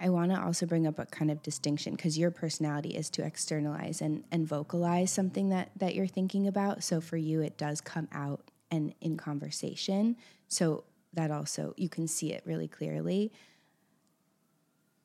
I 0.00 0.08
want 0.10 0.32
to 0.32 0.40
also 0.40 0.66
bring 0.66 0.88
up 0.88 0.98
a 0.98 1.06
kind 1.06 1.30
of 1.30 1.40
distinction 1.40 1.94
because 1.94 2.18
your 2.18 2.32
personality 2.32 2.90
is 2.90 3.10
to 3.10 3.24
externalize 3.24 4.00
and, 4.00 4.24
and 4.32 4.46
vocalize 4.46 5.12
something 5.12 5.50
that, 5.50 5.70
that 5.76 5.94
you're 5.94 6.08
thinking 6.08 6.48
about. 6.48 6.82
So 6.82 7.00
for 7.00 7.16
you, 7.16 7.42
it 7.42 7.56
does 7.56 7.80
come 7.80 8.08
out 8.10 8.50
and 8.72 8.92
in 9.00 9.16
conversation. 9.16 10.16
So 10.48 10.82
that 11.14 11.30
also, 11.30 11.74
you 11.76 11.88
can 11.88 12.08
see 12.08 12.32
it 12.32 12.42
really 12.44 12.66
clearly. 12.66 13.32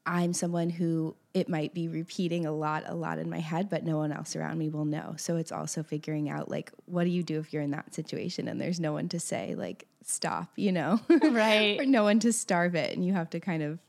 I'm 0.06 0.34
someone 0.34 0.70
who 0.70 1.16
it 1.34 1.48
might 1.48 1.74
be 1.74 1.88
repeating 1.88 2.46
a 2.46 2.52
lot, 2.52 2.84
a 2.86 2.94
lot 2.94 3.20
in 3.20 3.30
my 3.30 3.40
head, 3.40 3.70
but 3.70 3.84
no 3.84 3.98
one 3.98 4.12
else 4.12 4.36
around 4.36 4.58
me 4.58 4.70
will 4.70 4.86
know. 4.86 5.16
So 5.18 5.38
it's 5.38 5.52
also 5.52 5.82
figuring 5.82 6.30
out 6.30 6.50
like, 6.50 6.72
what 6.86 7.06
do 7.06 7.10
you 7.10 7.24
do 7.24 7.40
if 7.40 7.54
you're 7.54 7.62
in 7.62 7.72
that 7.72 7.94
situation 7.96 8.48
and 8.48 8.60
there's 8.60 8.80
no 8.80 8.92
one 8.94 9.08
to 9.10 9.20
say, 9.20 9.56
like, 9.56 9.86
stop, 10.04 10.50
you 10.56 10.72
know? 10.72 11.00
Right. 11.24 11.80
or 11.80 11.86
no 11.86 12.04
one 12.04 12.20
to 12.20 12.34
starve 12.34 12.76
it. 12.76 12.96
And 12.96 13.06
you 13.06 13.14
have 13.14 13.30
to 13.32 13.40
kind 13.40 13.64
of 13.64 13.80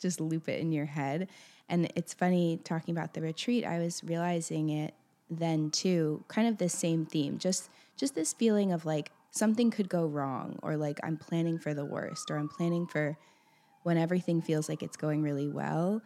just 0.00 0.20
loop 0.20 0.48
it 0.48 0.60
in 0.60 0.72
your 0.72 0.86
head. 0.86 1.28
And 1.68 1.90
it's 1.94 2.12
funny 2.14 2.58
talking 2.64 2.96
about 2.96 3.14
the 3.14 3.20
retreat, 3.20 3.64
I 3.64 3.78
was 3.78 4.02
realizing 4.02 4.70
it 4.70 4.94
then 5.30 5.70
too, 5.70 6.24
kind 6.26 6.48
of 6.48 6.58
the 6.58 6.68
same 6.68 7.06
theme, 7.06 7.38
just 7.38 7.70
just 7.96 8.14
this 8.14 8.32
feeling 8.32 8.72
of 8.72 8.84
like 8.84 9.12
something 9.30 9.70
could 9.70 9.88
go 9.88 10.06
wrong 10.06 10.58
or 10.62 10.76
like 10.76 10.98
I'm 11.04 11.16
planning 11.16 11.58
for 11.58 11.74
the 11.74 11.84
worst 11.84 12.30
or 12.30 12.36
I'm 12.36 12.48
planning 12.48 12.86
for 12.86 13.16
when 13.82 13.96
everything 13.96 14.42
feels 14.42 14.68
like 14.68 14.82
it's 14.82 14.96
going 14.96 15.22
really 15.22 15.48
well, 15.48 16.02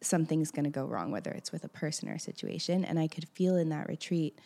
something's 0.00 0.50
going 0.50 0.64
to 0.64 0.70
go 0.70 0.84
wrong, 0.84 1.10
whether 1.10 1.30
it's 1.30 1.52
with 1.52 1.64
a 1.64 1.68
person 1.68 2.08
or 2.08 2.14
a 2.14 2.20
situation. 2.20 2.84
And 2.84 2.98
I 2.98 3.08
could 3.08 3.28
feel 3.28 3.56
in 3.56 3.68
that 3.70 3.88
retreat 3.88 4.38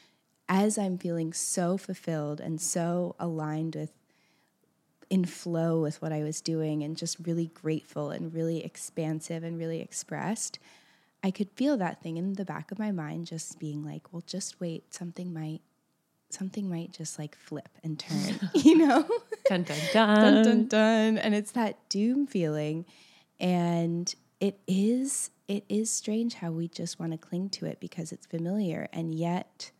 as 0.48 0.78
I'm 0.78 0.98
feeling 0.98 1.32
so 1.32 1.76
fulfilled 1.76 2.40
and 2.40 2.60
so 2.60 3.14
aligned 3.18 3.74
with, 3.74 3.92
in 5.08 5.24
flow 5.24 5.80
with 5.80 6.00
what 6.00 6.12
I 6.12 6.22
was 6.22 6.40
doing 6.40 6.82
and 6.82 6.96
just 6.96 7.18
really 7.26 7.46
grateful 7.46 8.10
and 8.10 8.32
really 8.32 8.64
expansive 8.64 9.44
and 9.44 9.58
really 9.58 9.80
expressed. 9.80 10.58
I 11.22 11.30
could 11.30 11.50
feel 11.50 11.76
that 11.76 12.02
thing 12.02 12.16
in 12.16 12.34
the 12.34 12.44
back 12.44 12.72
of 12.72 12.78
my 12.78 12.90
mind 12.90 13.26
just 13.26 13.58
being 13.58 13.84
like, 13.84 14.12
well, 14.12 14.22
just 14.26 14.60
wait, 14.60 14.92
something 14.92 15.32
might. 15.32 15.60
Something 16.30 16.70
might 16.70 16.92
just 16.92 17.18
like 17.18 17.36
flip 17.36 17.68
and 17.84 17.98
turn, 17.98 18.40
you 18.54 18.78
know? 18.78 19.06
Dun, 19.58 19.78
dun, 19.92 20.16
dun 20.16 20.44
dun 20.44 20.66
dun. 20.66 21.18
and 21.18 21.34
it's 21.34 21.52
that 21.52 21.88
doom 21.88 22.26
feeling. 22.26 22.84
And 23.38 24.14
it 24.40 24.58
is 24.66 25.30
it 25.48 25.64
is 25.68 25.90
strange 25.90 26.34
how 26.34 26.50
we 26.50 26.68
just 26.68 26.98
want 26.98 27.12
to 27.12 27.18
cling 27.18 27.50
to 27.50 27.66
it 27.66 27.80
because 27.80 28.12
it's 28.12 28.26
familiar. 28.26 28.88
And 28.92 29.14
yet 29.14 29.70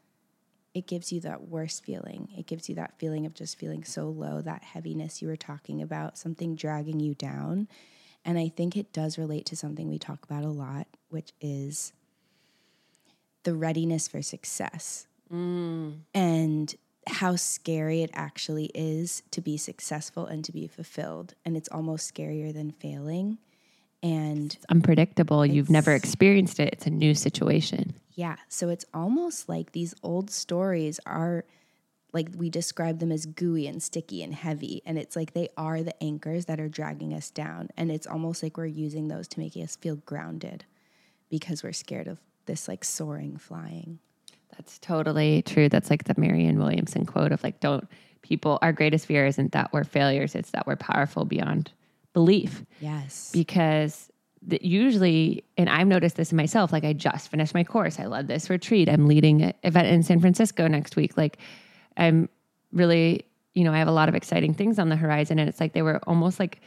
it 0.75 0.87
gives 0.87 1.13
you 1.13 1.21
that 1.21 1.49
worst 1.49 1.85
feeling. 1.85 2.29
It 2.37 2.47
gives 2.47 2.69
you 2.69 2.75
that 2.77 2.99
feeling 2.99 3.27
of 3.27 3.35
just 3.35 3.59
feeling 3.59 3.85
so 3.85 4.09
low 4.09 4.41
that 4.43 4.63
heaviness 4.63 5.21
you 5.23 5.29
were 5.29 5.37
talking 5.37 5.83
about 5.83 6.19
something 6.19 6.55
dragging 6.57 7.01
you 7.01 7.15
down. 7.15 7.69
And 8.25 8.39
i 8.39 8.49
think 8.49 8.77
it 8.77 8.93
does 8.93 9.19
relate 9.19 9.47
to 9.47 9.57
something 9.57 9.89
we 9.89 9.99
talk 9.99 10.25
about 10.25 10.45
a 10.45 10.49
lot 10.49 10.87
which 11.09 11.33
is 11.41 11.93
the 13.45 13.55
readiness 13.55 14.09
for 14.09 14.23
success. 14.23 15.07
Mm. 15.33 16.01
And 16.15 16.75
how 17.07 17.37
scary 17.37 18.03
it 18.03 18.11
actually 18.13 18.71
is 18.75 19.23
to 19.33 19.41
be 19.41 19.57
successful 19.57 20.27
and 20.27 20.45
to 20.45 20.53
be 20.53 20.67
fulfilled. 20.67 21.35
And 21.45 21.57
it's 21.57 21.69
almost 21.71 22.13
scarier 22.13 22.53
than 22.53 22.71
failing. 22.71 23.39
And 24.03 24.55
it's 24.55 24.67
unpredictable. 24.69 25.45
You've 25.47 25.71
never 25.71 25.93
experienced 25.93 26.59
it. 26.61 26.73
It's 26.73 26.87
a 26.87 26.91
new 26.91 27.15
situation. 27.15 27.95
yeah, 28.15 28.37
so 28.49 28.69
it's 28.69 28.85
almost 28.93 29.49
like 29.49 29.73
these 29.73 29.95
old 30.03 30.31
stories 30.31 31.01
are 31.07 31.45
like 32.13 32.29
we 32.37 32.51
describe 32.51 32.99
them 32.99 33.11
as 33.11 33.25
gooey 33.25 33.67
and 33.67 33.83
sticky 33.83 34.23
and 34.23 34.35
heavy. 34.35 34.83
And 34.85 34.99
it's 34.99 35.17
like 35.17 35.33
they 35.33 35.49
are 35.57 35.83
the 35.83 36.01
anchors 36.03 36.45
that 36.45 36.61
are 36.61 36.69
dragging 36.69 37.15
us 37.15 37.31
down. 37.31 37.69
And 37.77 37.91
it's 37.91 38.07
almost 38.07 38.43
like 38.43 38.57
we're 38.57 38.67
using 38.67 39.09
those 39.09 39.29
to 39.29 39.41
make 39.41 39.57
us 39.57 39.77
feel 39.77 39.97
grounded 39.97 40.65
because 41.31 41.63
we're 41.63 41.73
scared 41.73 42.09
of 42.09 42.19
this 42.47 42.69
like 42.69 42.85
soaring 42.85 43.39
flying. 43.39 43.99
That's 44.57 44.79
totally 44.79 45.43
true. 45.43 45.69
That's 45.69 45.91
like 45.91 46.05
the 46.05 46.15
Marianne 46.17 46.59
Williamson 46.59 47.07
quote 47.07 47.33
of 47.33 47.43
like, 47.43 47.61
don't 47.61 47.89
people, 48.23 48.59
our 48.63 48.73
greatest 48.73 49.07
fear 49.07 49.27
isn't 49.27 49.53
that 49.53 49.73
we're 49.73 49.85
failures, 49.85 50.35
it's 50.35 50.51
that 50.51 50.67
we're 50.67 50.77
powerful 50.77 51.25
beyond 51.25 51.73
belief. 52.13 52.63
Yes. 52.81 53.31
Because 53.33 54.11
the, 54.41 54.61
usually, 54.63 55.45
and 55.57 55.69
I've 55.69 55.87
noticed 55.87 56.17
this 56.17 56.31
in 56.33 56.37
myself, 56.37 56.73
like 56.73 56.85
I 56.85 56.93
just 56.93 57.29
finished 57.29 57.55
my 57.55 57.65
course, 57.65 57.99
I 57.99 58.07
led 58.07 58.29
this 58.29 58.51
retreat, 58.51 58.89
I'm 58.89 59.07
leading 59.07 59.43
an 59.43 59.55
event 59.63 59.89
in 59.89 60.03
San 60.03 60.21
Francisco 60.21 60.69
next 60.69 60.97
week. 60.97 61.17
Like, 61.17 61.39
I'm 61.97 62.29
really, 62.73 63.25
you 63.55 63.65
know, 63.65 63.73
I 63.73 63.79
have 63.79 63.89
a 63.89 63.93
lot 63.93 64.09
of 64.09 64.15
exciting 64.15 64.55
things 64.55 64.79
on 64.79 64.89
the 64.89 64.97
horizon. 64.97 65.39
And 65.39 65.49
it's 65.49 65.61
like 65.61 65.73
they 65.73 65.83
were 65.83 66.01
almost 66.07 66.39
like 66.39 66.61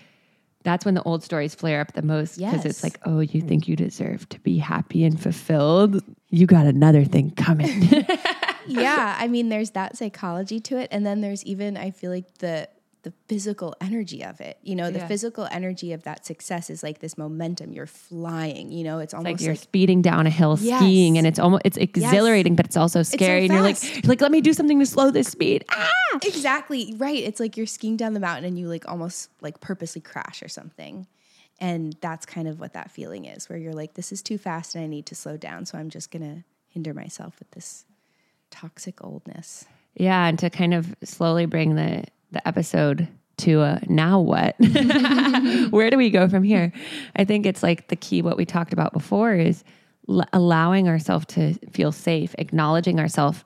that's 0.66 0.84
when 0.84 0.96
the 0.96 1.04
old 1.04 1.24
stories 1.24 1.56
flare 1.56 1.80
up 1.80 1.94
the 1.94 2.02
most 2.02 2.38
because 2.38 2.54
Yes. 2.54 2.66
it's 2.66 2.84
like, 2.84 3.00
oh, 3.06 3.22
you 3.22 3.40
think 3.40 3.68
you 3.70 3.78
deserve 3.78 4.28
to 4.30 4.40
be 4.42 4.58
happy 4.58 5.06
and 5.06 5.18
fulfilled? 5.22 6.04
You 6.30 6.46
got 6.46 6.66
another 6.66 7.06
thing 7.06 7.32
coming. 7.32 7.84
yeah, 8.68 9.16
I 9.18 9.28
mean, 9.30 9.48
there's 9.50 9.72
that 9.72 9.96
psychology 9.96 10.60
to 10.62 10.78
it, 10.78 10.90
and 10.92 11.06
then 11.06 11.22
there's 11.22 11.44
even 11.46 11.78
I 11.78 11.92
feel 11.92 12.12
like 12.12 12.40
the 12.40 12.68
the 13.06 13.14
physical 13.30 13.74
energy 13.80 14.24
of 14.24 14.42
it. 14.42 14.58
You 14.62 14.76
know, 14.76 14.92
the 14.92 15.00
Yeah. 15.00 15.08
physical 15.08 15.48
energy 15.50 15.94
of 15.94 16.04
that 16.04 16.26
success 16.26 16.70
is 16.70 16.84
like 16.84 17.00
this 17.00 17.18
momentum. 17.18 17.72
You're 17.72 17.86
flying. 17.88 18.72
You 18.72 18.84
know, 18.84 19.00
it's 19.00 19.14
like 19.14 19.20
almost 19.20 19.32
like 19.40 19.46
you're 19.46 19.54
like, 19.54 19.62
speeding 19.62 20.02
down 20.02 20.28
a 20.28 20.30
hill 20.30 20.58
Yes. 20.60 20.80
skiing 20.82 21.18
and 21.18 21.26
it's 21.26 21.40
almost 21.40 21.62
it's 21.64 21.78
exhilarating, 21.78 22.56
but 22.56 22.66
it's 22.66 22.76
also 22.76 23.02
scary. 23.04 23.46
and 23.46 23.54
you're 23.54 23.62
like, 23.64 23.82
you're 23.94 24.02
like, 24.10 24.20
let 24.22 24.32
me 24.32 24.42
do 24.42 24.52
something 24.54 24.80
to 24.80 24.86
slow 24.86 25.10
this 25.12 25.30
speed. 25.30 25.64
Ah! 25.70 25.88
exactly 26.24 26.94
right. 26.98 27.24
It's 27.24 27.40
like 27.40 27.56
you're 27.58 27.66
skiing 27.66 27.96
down 27.98 28.14
the 28.14 28.20
mountain 28.20 28.46
and 28.46 28.58
you 28.60 28.68
like 28.68 28.88
almost 28.90 29.30
like 29.42 29.60
purposely 29.62 30.02
crash 30.02 30.42
or 30.44 30.48
something. 30.50 31.08
And 31.60 31.96
that's 32.02 32.26
kind 32.26 32.48
of 32.50 32.60
what 32.60 32.74
that 32.74 32.92
feeling 32.92 33.26
is, 33.26 33.48
where 33.50 33.58
you're 33.58 33.74
like, 33.74 33.94
this 33.94 34.12
is 34.12 34.22
too 34.22 34.38
fast 34.38 34.76
and 34.76 34.84
I 34.84 34.88
need 34.88 35.06
to 35.08 35.16
slow 35.16 35.38
down. 35.38 35.66
So 35.66 35.78
I'm 35.78 35.90
just 35.90 36.12
gonna 36.12 36.44
hinder 36.70 36.94
myself 36.94 37.40
with 37.40 37.52
this 37.52 37.86
toxic 38.52 39.04
oldness. 39.04 39.66
Yeah, 39.96 40.26
and 40.28 40.38
to 40.40 40.50
kind 40.50 40.74
of 40.74 40.94
slowly 41.04 41.46
bring 41.46 41.76
the 41.76 42.04
the 42.36 42.48
episode 42.48 43.08
to 43.38 43.62
a 43.62 43.82
now 43.88 44.20
what? 44.20 44.56
Where 45.72 45.90
do 45.90 45.98
we 45.98 46.10
go 46.10 46.28
from 46.30 46.44
here? 46.44 46.72
I 47.16 47.26
think 47.26 47.46
it's 47.46 47.64
like 47.64 47.88
the 47.88 47.96
key 47.96 48.22
what 48.22 48.38
we 48.38 48.46
talked 48.46 48.74
about 48.74 48.94
before 48.94 49.34
is 49.34 49.64
l- 50.08 50.28
allowing 50.32 50.88
ourselves 50.88 51.26
to 51.28 51.54
feel 51.72 51.92
safe, 51.92 52.36
acknowledging 52.38 53.00
ourselves 53.00 53.44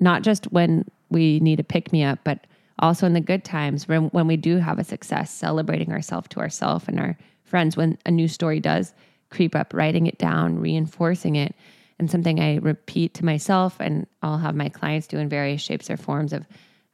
not 0.00 0.22
just 0.22 0.52
when 0.52 0.84
we 1.10 1.40
need 1.40 1.60
a 1.60 1.64
pick 1.64 1.92
me 1.92 2.04
up, 2.04 2.18
but 2.24 2.46
also 2.78 3.06
in 3.06 3.12
the 3.12 3.20
good 3.20 3.44
times 3.44 3.88
when 3.88 4.04
when 4.06 4.26
we 4.26 4.36
do 4.36 4.58
have 4.58 4.78
a 4.78 4.84
success, 4.84 5.30
celebrating 5.30 5.92
ourselves 5.92 6.28
to 6.28 6.40
ourselves 6.40 6.84
and 6.88 7.00
our 7.00 7.16
friends 7.44 7.76
when 7.76 7.98
a 8.06 8.10
new 8.10 8.28
story 8.28 8.60
does 8.60 8.92
creep 9.30 9.54
up, 9.54 9.72
writing 9.72 10.06
it 10.06 10.18
down, 10.18 10.58
reinforcing 10.58 11.36
it. 11.36 11.54
And 11.98 12.10
something 12.10 12.40
I 12.40 12.56
repeat 12.56 13.14
to 13.14 13.24
myself 13.24 13.76
and 13.78 14.06
I'll 14.22 14.38
have 14.38 14.56
my 14.56 14.68
clients 14.68 15.06
do 15.06 15.18
in 15.18 15.28
various 15.28 15.60
shapes 15.60 15.88
or 15.88 15.96
forms 15.96 16.32
of 16.32 16.44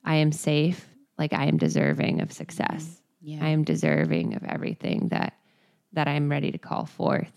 I 0.04 0.16
am 0.16 0.32
safe, 0.32 0.86
like 1.18 1.32
I 1.32 1.46
am 1.46 1.56
deserving 1.56 2.20
of 2.20 2.32
success. 2.32 3.02
Yeah. 3.20 3.44
I 3.44 3.48
am 3.48 3.64
deserving 3.64 4.34
of 4.34 4.44
everything 4.44 5.08
that 5.08 5.34
that 5.92 6.08
I'm 6.08 6.30
ready 6.30 6.52
to 6.52 6.58
call 6.58 6.86
forth. 6.86 7.32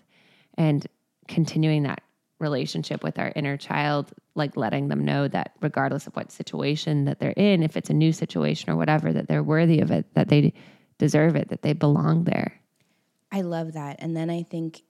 And 0.57 0.85
continuing 1.27 1.83
that 1.83 2.03
relationship 2.39 3.03
with 3.03 3.17
our 3.19 3.31
inner 3.35 3.55
child, 3.55 4.11
like 4.35 4.57
letting 4.57 4.87
them 4.89 5.05
know 5.05 5.27
that 5.27 5.53
regardless 5.61 6.07
of 6.07 6.15
what 6.15 6.31
situation 6.31 7.05
that 7.05 7.19
they're 7.19 7.31
in, 7.31 7.63
if 7.63 7.77
it's 7.77 7.89
a 7.89 7.93
new 7.93 8.11
situation 8.11 8.69
or 8.69 8.75
whatever, 8.75 9.13
that 9.13 9.27
they're 9.27 9.43
worthy 9.43 9.79
of 9.79 9.91
it, 9.91 10.05
that 10.15 10.27
they 10.27 10.53
deserve 10.97 11.35
it, 11.35 11.49
that 11.49 11.61
they 11.61 11.73
belong 11.73 12.25
there. 12.25 12.59
I 13.31 13.41
love 13.41 13.73
that. 13.73 13.97
And 13.99 14.17
then 14.17 14.29
I 14.29 14.43
think 14.43 14.81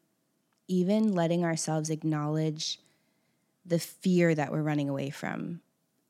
even 0.67 1.13
letting 1.13 1.43
ourselves 1.43 1.89
acknowledge 1.89 2.79
the 3.65 3.79
fear 3.79 4.33
that 4.33 4.51
we're 4.51 4.63
running 4.63 4.89
away 4.89 5.09
from, 5.11 5.61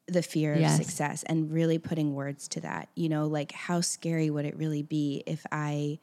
the 0.07 0.21
fear 0.21 0.55
Yes. 0.55 0.79
of 0.79 0.85
success, 0.85 1.23
and 1.23 1.51
really 1.51 1.77
putting 1.77 2.13
words 2.13 2.47
to 2.49 2.61
that. 2.61 2.89
You 2.95 3.09
know, 3.09 3.27
like 3.27 3.51
how 3.51 3.81
scary 3.81 4.29
would 4.29 4.45
it 4.45 4.57
really 4.57 4.83
be 4.83 5.23
if 5.25 5.45
I 5.51 5.99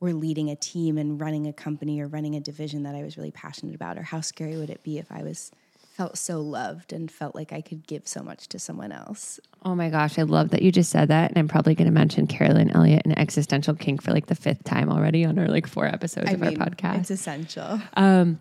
were 0.00 0.12
leading 0.12 0.50
a 0.50 0.56
team 0.56 0.98
and 0.98 1.20
running 1.20 1.46
a 1.46 1.52
company 1.52 2.00
or 2.00 2.08
running 2.08 2.34
a 2.34 2.40
division 2.40 2.82
that 2.84 2.94
I 2.94 3.02
was 3.02 3.16
really 3.16 3.30
passionate 3.30 3.74
about? 3.74 3.98
Or 3.98 4.02
how 4.02 4.20
scary 4.20 4.56
would 4.56 4.70
it 4.70 4.82
be 4.82 4.98
if 4.98 5.12
I 5.12 5.22
was 5.22 5.50
felt 5.94 6.16
so 6.16 6.40
loved 6.40 6.92
and 6.92 7.10
felt 7.10 7.34
like 7.34 7.52
I 7.52 7.60
could 7.60 7.86
give 7.86 8.08
so 8.08 8.22
much 8.22 8.48
to 8.48 8.58
someone 8.58 8.90
else? 8.92 9.38
Oh 9.64 9.74
my 9.74 9.90
gosh, 9.90 10.18
I 10.18 10.22
love 10.22 10.48
that 10.50 10.62
you 10.62 10.72
just 10.72 10.90
said 10.90 11.08
that. 11.08 11.30
And 11.30 11.38
I'm 11.38 11.46
probably 11.48 11.74
going 11.74 11.86
to 11.86 11.92
mention 11.92 12.26
Carolyn 12.26 12.70
Elliott 12.74 13.02
and 13.04 13.16
existential 13.18 13.74
kink 13.74 14.02
for 14.02 14.10
like 14.12 14.26
the 14.26 14.34
fifth 14.34 14.64
time 14.64 14.88
already 14.90 15.24
on 15.24 15.38
our 15.38 15.48
like 15.48 15.66
four 15.66 15.86
episodes 15.86 16.32
of 16.32 16.42
our 16.42 16.50
podcast. 16.52 17.00
it's 17.00 17.10
essential. 17.10 17.80
Um, 17.94 18.40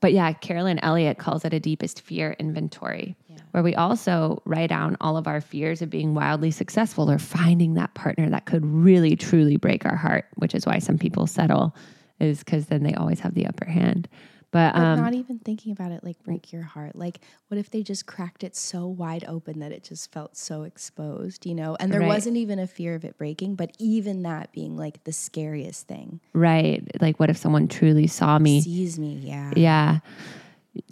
but 0.00 0.12
yeah, 0.14 0.32
Carolyn 0.32 0.78
Elliott 0.80 1.18
calls 1.18 1.44
it 1.44 1.52
a 1.52 1.60
deepest 1.60 2.00
fear 2.00 2.34
inventory, 2.38 3.14
where 3.52 3.62
we 3.62 3.74
also 3.74 4.42
write 4.44 4.70
down 4.70 4.96
all 5.00 5.16
of 5.16 5.26
our 5.26 5.40
fears 5.40 5.82
of 5.82 5.90
being 5.90 6.14
wildly 6.14 6.50
successful 6.50 7.10
or 7.10 7.18
finding 7.18 7.74
that 7.74 7.94
partner 7.94 8.28
that 8.30 8.46
could 8.46 8.64
really 8.64 9.16
truly 9.16 9.56
break 9.56 9.84
our 9.84 9.96
heart, 9.96 10.26
which 10.36 10.54
is 10.54 10.66
why 10.66 10.78
some 10.78 10.98
people 10.98 11.26
settle, 11.26 11.74
is 12.20 12.40
because 12.40 12.66
then 12.66 12.82
they 12.82 12.94
always 12.94 13.20
have 13.20 13.34
the 13.34 13.46
upper 13.46 13.64
hand. 13.68 14.08
But 14.52 14.74
But 14.74 14.80
um, 14.82 14.96
not 15.04 15.14
even 15.14 15.38
thinking 15.38 15.70
about 15.70 15.92
it 15.92 16.02
like 16.02 16.20
break 16.24 16.52
your 16.52 16.62
heart. 16.62 16.96
Like, 16.96 17.20
what 17.48 17.58
if 17.58 17.70
they 17.70 17.84
just 17.84 18.06
cracked 18.06 18.42
it 18.42 18.56
so 18.56 18.84
wide 18.86 19.24
open 19.28 19.60
that 19.60 19.70
it 19.70 19.84
just 19.84 20.10
felt 20.10 20.36
so 20.36 20.64
exposed, 20.64 21.46
you 21.46 21.54
know? 21.54 21.76
And 21.78 21.92
there 21.92 22.00
Right. 22.00 22.08
wasn't 22.08 22.36
even 22.36 22.58
a 22.58 22.66
fear 22.66 22.96
of 22.96 23.04
it 23.04 23.16
breaking, 23.16 23.54
but 23.54 23.70
even 23.78 24.22
that 24.24 24.50
being 24.50 24.76
like 24.76 25.04
the 25.04 25.12
scariest 25.12 25.86
thing. 25.86 26.18
right, 26.32 26.82
like 27.00 27.20
what 27.20 27.30
if 27.30 27.36
someone 27.36 27.68
truly 27.68 28.08
saw 28.08 28.40
me? 28.40 28.60
Sees 28.60 28.98
me, 28.98 29.20
yeah. 29.22 29.52
Yeah, 29.54 29.98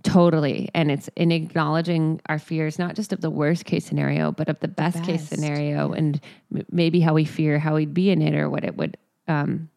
totally. 0.03 0.69
And 0.75 0.91
it's 0.91 1.09
in 1.17 1.31
acknowledging 1.33 2.21
our 2.27 2.39
fears, 2.39 2.79
not 2.79 2.95
just 2.97 3.13
of 3.13 3.21
the 3.21 3.31
worst 3.31 3.65
case 3.65 3.85
scenario, 3.85 4.33
but 4.33 4.49
of 4.49 4.59
the 4.61 4.69
best, 4.69 5.03
case 5.05 5.23
best, 5.23 5.29
scenario 5.29 5.93
and 5.93 6.21
m- 6.55 6.67
maybe 6.71 7.01
how 7.01 7.15
we 7.15 7.25
fear 7.25 7.59
how 7.59 7.75
we'd 7.77 7.95
be 7.95 8.11
in 8.11 8.23
it 8.23 8.35
or 8.35 8.49
what 8.51 8.65
it 8.65 8.77
would 8.77 8.97
um, 9.29 9.69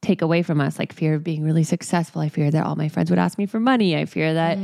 take 0.00 0.22
away 0.22 0.42
from 0.42 0.60
us. 0.60 0.78
Like 0.78 0.92
fear 0.92 1.14
of 1.14 1.22
being 1.24 1.42
really 1.44 1.64
successful. 1.64 2.22
I 2.22 2.28
fear 2.28 2.50
that 2.50 2.64
all 2.64 2.76
my 2.76 2.88
friends 2.88 3.10
would 3.10 3.18
ask 3.18 3.36
me 3.36 3.46
for 3.46 3.60
money. 3.60 3.96
I 3.96 4.06
fear 4.06 4.32
that 4.34 4.58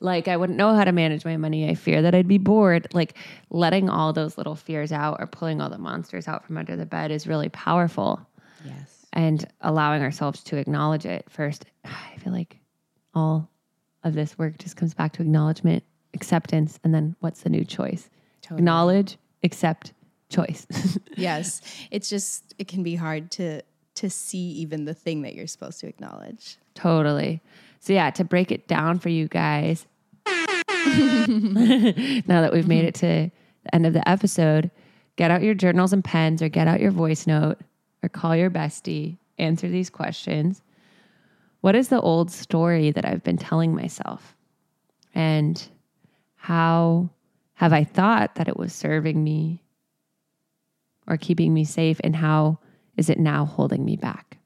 like 0.00 0.28
I 0.28 0.36
wouldn't 0.36 0.58
know 0.58 0.74
how 0.74 0.84
to 0.84 0.92
manage 0.92 1.24
my 1.24 1.36
money. 1.36 1.68
I 1.68 1.74
fear 1.74 2.02
that 2.02 2.14
I'd 2.14 2.28
be 2.28 2.38
bored. 2.38 2.86
Like 2.94 3.14
letting 3.50 3.88
all 3.90 4.12
those 4.12 4.38
little 4.38 4.54
fears 4.54 4.92
out 4.92 5.16
or 5.18 5.26
pulling 5.26 5.60
all 5.60 5.70
the 5.70 5.78
monsters 5.78 6.28
out 6.28 6.44
from 6.46 6.56
under 6.58 6.76
the 6.76 6.86
bed 6.86 7.10
is 7.10 7.26
really 7.26 7.48
powerful 7.48 8.20
Yes. 8.64 9.06
and 9.12 9.46
allowing 9.60 10.02
ourselves 10.02 10.42
to 10.44 10.56
acknowledge 10.56 11.06
it 11.06 11.26
first. 11.30 11.64
I 11.84 12.16
feel 12.18 12.32
like 12.32 12.58
all 13.14 13.48
of 14.06 14.14
this 14.14 14.38
work 14.38 14.58
just 14.58 14.76
comes 14.76 14.94
back 14.94 15.12
to 15.14 15.22
acknowledgement, 15.22 15.82
acceptance, 16.14 16.78
and 16.84 16.94
then 16.94 17.16
what's 17.20 17.42
the 17.42 17.50
new 17.50 17.64
choice? 17.64 18.08
Totally. 18.42 18.60
Acknowledge, 18.60 19.18
accept, 19.42 19.92
choice. 20.30 20.66
Yes. 21.16 21.62
It's 21.90 22.10
just, 22.10 22.54
it 22.58 22.68
can 22.68 22.82
be 22.82 22.94
hard 22.94 23.30
to 23.32 23.62
to 23.94 24.10
see 24.10 24.50
even 24.50 24.84
the 24.84 24.92
thing 24.92 25.22
that 25.22 25.34
you're 25.34 25.46
supposed 25.46 25.80
to 25.80 25.86
acknowledge. 25.86 26.58
totally. 26.74 27.40
So, 27.80 27.94
yeah, 27.94 28.10
to 28.10 28.24
break 28.24 28.52
it 28.52 28.68
down 28.68 28.98
for 28.98 29.08
you 29.08 29.26
guys, 29.28 29.86
now 30.26 30.42
that 32.42 32.50
we've 32.52 32.68
made 32.68 32.84
it 32.84 32.94
to 32.96 33.30
the 33.64 33.74
end 33.74 33.86
of 33.86 33.94
the 33.94 34.06
episode, 34.06 34.70
get 35.16 35.30
out 35.30 35.42
your 35.42 35.54
journals 35.54 35.94
and 35.94 36.04
pens 36.04 36.42
or 36.42 36.50
get 36.50 36.68
out 36.68 36.80
your 36.80 36.90
voice 36.90 37.26
note 37.26 37.58
or 38.02 38.10
call 38.10 38.36
your 38.36 38.50
bestie, 38.50 39.16
answer 39.38 39.68
these 39.68 39.88
questions. 39.88 40.60
What 41.66 41.74
is 41.74 41.88
the 41.88 42.00
old 42.00 42.30
story 42.30 42.92
that 42.92 43.04
I've 43.04 43.24
been 43.24 43.38
telling 43.38 43.74
myself? 43.74 44.36
And 45.16 45.60
how 46.36 47.10
have 47.54 47.72
I 47.72 47.82
thought 47.82 48.36
that 48.36 48.46
it 48.46 48.56
was 48.56 48.72
serving 48.72 49.24
me 49.24 49.64
or 51.08 51.16
keeping 51.16 51.52
me 51.52 51.64
safe? 51.64 52.00
And 52.04 52.14
how 52.14 52.60
is 52.96 53.10
it 53.10 53.18
now 53.18 53.44
holding 53.44 53.84
me 53.84 53.96
back? 53.96 54.38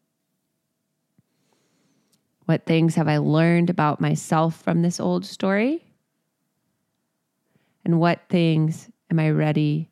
What 2.47 2.65
things 2.65 2.95
have 2.95 3.07
I 3.07 3.19
learned 3.19 3.69
about 3.69 4.01
myself 4.01 4.57
from 4.63 4.81
this 4.81 4.99
old 4.99 5.27
story? 5.27 5.85
And 7.85 8.01
what 8.01 8.31
things 8.31 8.89
am 9.11 9.21
I 9.21 9.29
ready 9.29 9.91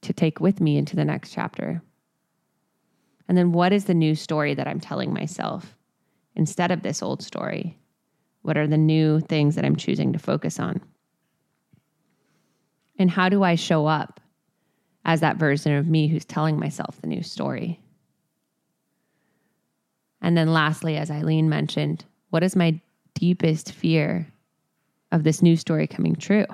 to 0.00 0.12
take 0.12 0.40
with 0.40 0.60
me 0.60 0.76
into 0.76 0.96
the 0.96 1.04
next 1.04 1.32
chapter? 1.32 1.82
And 3.28 3.38
then 3.38 3.52
what 3.52 3.72
is 3.72 3.84
the 3.84 3.94
new 3.94 4.16
story 4.16 4.54
that 4.54 4.66
I'm 4.66 4.80
telling 4.80 5.14
myself 5.14 5.76
instead 6.36 6.70
of 6.70 6.82
this 6.82 7.02
old 7.02 7.22
story? 7.22 7.78
What 8.42 8.56
are 8.56 8.66
the 8.66 8.76
new 8.76 9.20
things 9.20 9.54
that 9.54 9.64
I'm 9.64 9.76
choosing 9.76 10.12
to 10.12 10.18
focus 10.18 10.60
on? 10.60 10.80
And 12.98 13.10
how 13.10 13.28
do 13.28 13.42
I 13.42 13.54
show 13.54 13.86
up 13.86 14.20
as 15.04 15.20
that 15.20 15.36
version 15.36 15.72
of 15.74 15.88
me 15.88 16.08
who's 16.08 16.24
telling 16.24 16.58
myself 16.58 17.00
the 17.00 17.06
new 17.06 17.22
story? 17.22 17.80
And 20.20 20.36
then 20.36 20.52
lastly, 20.52 20.96
as 20.96 21.10
Eileen 21.10 21.48
mentioned, 21.48 22.04
what 22.30 22.42
is 22.42 22.56
my 22.56 22.80
deepest 23.14 23.72
fear 23.72 24.26
of 25.12 25.22
this 25.22 25.42
new 25.42 25.56
story 25.56 25.86
coming 25.86 26.16
true? 26.16 26.46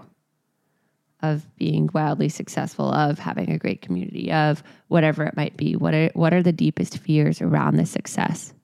Of 1.23 1.45
being 1.57 1.89
wildly 1.93 2.31
successful, 2.31 2.91
of 2.93 3.19
having 3.19 3.51
a 3.51 3.59
great 3.59 3.83
community, 3.83 4.33
of 4.33 4.63
whatever 4.89 5.25
it 5.25 5.37
might 5.37 5.57
be. 5.57 5.77
What 5.77 5.95
are 5.95 6.11
what 6.15 6.33
are 6.33 6.43
the 6.43 6.53
deepest 6.53 6.99
fears 6.99 7.43
around 7.43 7.77
this 7.77 7.91
success? 7.91 8.55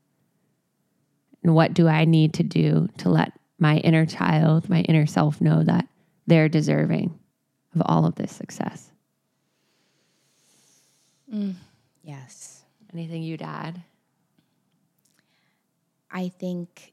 And 1.46 1.54
what 1.54 1.74
do 1.74 1.86
I 1.86 2.06
need 2.06 2.34
to 2.34 2.42
do 2.42 2.88
to 2.98 3.08
let 3.08 3.32
my 3.60 3.76
inner 3.76 4.04
child, 4.04 4.68
my 4.68 4.80
inner 4.80 5.06
self 5.06 5.40
know 5.40 5.62
that 5.62 5.86
they're 6.26 6.48
deserving 6.48 7.16
of 7.72 7.82
all 7.86 8.04
of 8.04 8.16
this 8.16 8.32
success? 8.32 8.90
Mm. 11.32 11.54
Yes. 12.02 12.64
Anything 12.92 13.22
you'd 13.22 13.42
add? 13.42 13.80
I 16.10 16.30
think, 16.30 16.92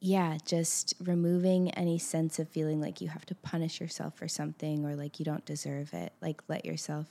yeah, 0.00 0.38
just 0.44 0.94
removing 0.98 1.70
any 1.74 2.00
sense 2.00 2.40
of 2.40 2.48
feeling 2.48 2.80
like 2.80 3.00
you 3.00 3.06
have 3.06 3.26
to 3.26 3.36
punish 3.36 3.80
yourself 3.80 4.16
for 4.16 4.26
something 4.26 4.84
or 4.84 4.96
like 4.96 5.20
you 5.20 5.24
don't 5.24 5.44
deserve 5.44 5.94
it. 5.94 6.12
Like 6.20 6.42
let 6.48 6.64
yourself 6.64 7.06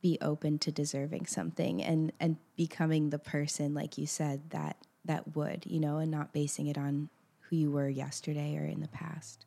be 0.00 0.18
open 0.20 0.58
to 0.58 0.72
deserving 0.72 1.26
something 1.26 1.82
and 1.82 2.12
and 2.20 2.36
becoming 2.56 3.10
the 3.10 3.18
person 3.18 3.74
like 3.74 3.98
you 3.98 4.06
said 4.06 4.50
that 4.50 4.76
that 5.04 5.36
would 5.36 5.64
you 5.66 5.80
know 5.80 5.98
and 5.98 6.10
not 6.10 6.32
basing 6.32 6.66
it 6.66 6.78
on 6.78 7.08
who 7.40 7.56
you 7.56 7.70
were 7.70 7.88
yesterday 7.88 8.56
or 8.56 8.64
in 8.64 8.80
the 8.80 8.88
past 8.88 9.46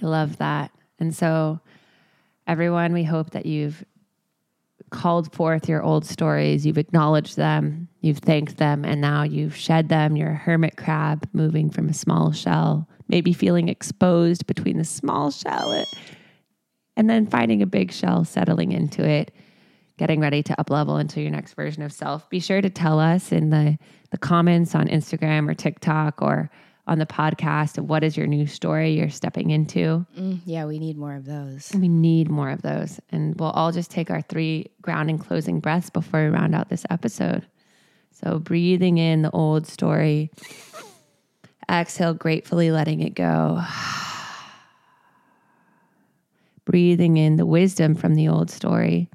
I 0.00 0.06
love 0.06 0.38
that. 0.38 0.70
And 0.98 1.14
so, 1.14 1.60
everyone, 2.46 2.92
we 2.92 3.04
hope 3.04 3.30
that 3.30 3.46
you've 3.46 3.84
called 4.90 5.32
forth 5.32 5.68
your 5.68 5.82
old 5.82 6.04
stories, 6.04 6.66
you've 6.66 6.78
acknowledged 6.78 7.36
them, 7.36 7.88
you've 8.00 8.18
thanked 8.18 8.56
them, 8.56 8.84
and 8.84 9.00
now 9.00 9.22
you've 9.22 9.54
shed 9.54 9.88
them. 9.88 10.16
You're 10.16 10.32
a 10.32 10.36
hermit 10.36 10.76
crab 10.76 11.28
moving 11.32 11.70
from 11.70 11.88
a 11.88 11.94
small 11.94 12.32
shell, 12.32 12.88
maybe 13.08 13.32
feeling 13.32 13.68
exposed 13.68 14.46
between 14.46 14.78
the 14.78 14.84
small 14.84 15.30
shell 15.30 15.84
and 16.96 17.08
then 17.08 17.26
finding 17.26 17.62
a 17.62 17.66
big 17.66 17.92
shell, 17.92 18.24
settling 18.24 18.72
into 18.72 19.06
it, 19.08 19.32
getting 20.00 20.18
ready 20.18 20.42
to 20.42 20.58
up 20.58 20.70
level 20.70 20.96
into 20.96 21.20
your 21.20 21.30
next 21.30 21.52
version 21.52 21.82
of 21.82 21.92
self. 21.92 22.28
Be 22.30 22.40
sure 22.40 22.62
to 22.62 22.70
tell 22.70 22.98
us 22.98 23.32
in 23.32 23.50
the, 23.50 23.78
the 24.10 24.16
comments 24.16 24.74
on 24.74 24.88
Instagram 24.88 25.46
or 25.46 25.52
TikTok 25.52 26.22
or 26.22 26.50
on 26.86 26.98
the 26.98 27.04
podcast 27.04 27.76
of 27.76 27.86
what 27.86 28.02
is 28.02 28.16
your 28.16 28.26
new 28.26 28.46
story 28.46 28.92
you're 28.92 29.10
stepping 29.10 29.50
into. 29.50 30.06
mm, 30.18 30.40
yeah 30.46 30.64
we 30.64 30.78
need 30.78 30.96
more 30.96 31.14
of 31.14 31.26
those 31.26 31.70
We 31.74 31.86
need 31.88 32.30
more 32.30 32.48
of 32.48 32.62
those. 32.62 32.98
And 33.10 33.38
we'll 33.38 33.50
all 33.50 33.72
just 33.72 33.90
take 33.90 34.10
our 34.10 34.22
three 34.22 34.70
grounding 34.80 35.18
closing 35.18 35.60
breaths 35.60 35.90
before 35.90 36.24
we 36.24 36.30
round 36.30 36.54
out 36.54 36.70
this 36.70 36.86
episode. 36.88 37.46
So, 38.10 38.38
breathing 38.38 38.96
in 38.96 39.20
the 39.20 39.30
old 39.32 39.66
story, 39.66 40.30
exhale, 41.70 42.14
gratefully 42.14 42.70
letting 42.70 43.00
it 43.02 43.14
go. 43.14 43.62
breathing 46.64 47.18
in 47.18 47.36
the 47.36 47.46
wisdom 47.46 47.94
from 47.94 48.14
the 48.14 48.28
old 48.28 48.50
story. 48.50 49.10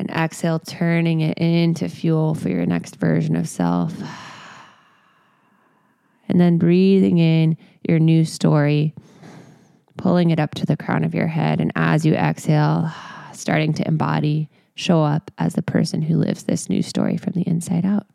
And 0.00 0.10
exhale, 0.10 0.58
turning 0.58 1.20
it 1.20 1.36
into 1.36 1.86
fuel 1.90 2.34
for 2.34 2.48
your 2.48 2.64
next 2.64 2.96
version 2.96 3.36
of 3.36 3.46
self. 3.46 3.94
And 6.26 6.40
then 6.40 6.56
breathing 6.56 7.18
in 7.18 7.58
your 7.86 7.98
new 7.98 8.24
story, 8.24 8.94
pulling 9.98 10.30
it 10.30 10.40
up 10.40 10.54
to 10.54 10.64
the 10.64 10.78
crown 10.78 11.04
of 11.04 11.14
your 11.14 11.26
head. 11.26 11.60
And 11.60 11.70
as 11.76 12.06
you 12.06 12.14
exhale, 12.14 12.90
starting 13.34 13.74
to 13.74 13.86
embody, 13.86 14.48
show 14.74 15.02
up 15.02 15.30
as 15.36 15.52
the 15.52 15.60
person 15.60 16.00
who 16.00 16.16
lives 16.16 16.44
this 16.44 16.70
new 16.70 16.80
story 16.80 17.18
from 17.18 17.34
the 17.34 17.46
inside 17.46 17.84
out. 17.84 18.06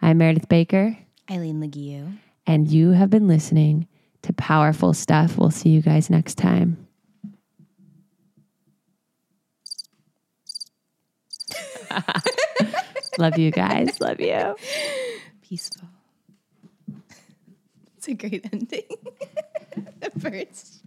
I'm 0.00 0.16
Meredith 0.16 0.48
Baker, 0.48 0.96
eileen 1.30 1.60
leguiu 1.60 2.16
and 2.46 2.68
you 2.68 2.92
have 2.92 3.10
been 3.10 3.28
listening 3.28 3.86
to 4.22 4.32
Powerful 4.32 4.94
Stuff. 4.94 5.36
We'll 5.36 5.50
see 5.50 5.70
you 5.70 5.82
guys 5.82 6.08
next 6.08 6.36
time. 6.36 6.85
Love 13.18 13.38
you 13.38 13.50
guys. 13.50 14.00
Love 14.00 14.20
you. 14.20 14.56
peaceful 15.42 15.88
it's 17.96 18.08
a 18.08 18.14
great 18.14 18.46
ending 18.52 18.82
the 20.00 20.10
birds. 20.16 20.82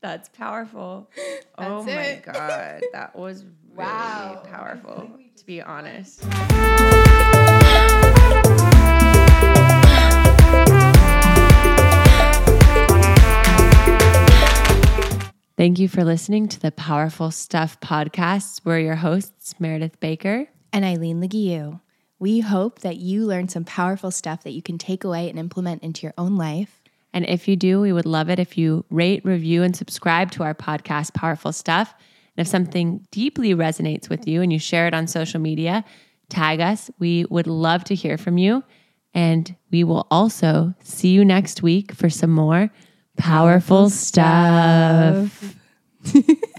That's 0.00 0.28
powerful. 0.30 1.10
oh 1.58 1.82
That's 1.82 1.86
my 1.86 2.02
it. 2.02 2.22
god, 2.24 2.82
that 2.92 3.16
was 3.16 3.44
really 3.74 3.88
Wow. 3.88 4.42
powerful. 4.46 5.10
To 5.36 5.46
be 5.46 5.60
honest. 5.60 6.24
Thank 15.58 15.80
you 15.80 15.88
for 15.88 16.04
listening 16.04 16.46
to 16.50 16.60
the 16.60 16.70
Powerful 16.70 17.32
Stuff 17.32 17.80
podcast. 17.80 18.60
We're 18.64 18.78
your 18.78 18.94
hosts, 18.94 19.58
Meredith 19.58 19.98
Baker. 19.98 20.46
and 20.72 20.84
Eileen 20.84 21.20
Leguiu. 21.20 21.80
We 22.20 22.38
hope 22.38 22.82
that 22.82 22.98
you 22.98 23.26
learned 23.26 23.50
some 23.50 23.64
powerful 23.64 24.12
stuff 24.12 24.44
that 24.44 24.52
you 24.52 24.62
can 24.62 24.78
take 24.78 25.02
away 25.02 25.28
and 25.28 25.36
implement 25.36 25.82
into 25.82 26.02
your 26.02 26.14
own 26.16 26.36
life. 26.36 26.80
And 27.12 27.28
if 27.28 27.48
you 27.48 27.56
do, 27.56 27.80
we 27.80 27.92
would 27.92 28.06
love 28.06 28.30
it 28.30 28.38
if 28.38 28.56
you 28.56 28.84
rate, 28.88 29.24
review, 29.24 29.64
and 29.64 29.74
subscribe 29.74 30.30
to 30.30 30.44
our 30.44 30.54
podcast, 30.54 31.12
Powerful 31.14 31.52
Stuff. 31.52 31.92
And 32.36 32.46
if 32.46 32.46
something 32.46 33.04
deeply 33.10 33.52
resonates 33.52 34.08
with 34.08 34.28
you 34.28 34.42
and 34.42 34.52
you 34.52 34.60
share 34.60 34.86
it 34.86 34.94
on 34.94 35.08
social 35.08 35.40
media, 35.40 35.84
tag 36.28 36.60
us. 36.60 36.88
We 37.00 37.24
would 37.30 37.48
love 37.48 37.82
to 37.86 37.96
hear 37.96 38.16
from 38.16 38.38
you. 38.38 38.62
And 39.12 39.56
we 39.72 39.82
will 39.82 40.06
also 40.08 40.74
see 40.84 41.08
you 41.08 41.24
next 41.24 41.64
week 41.64 41.90
for 41.90 42.08
some 42.08 42.30
more 42.30 42.70
powerful, 43.18 43.90
stuff. 43.90 45.54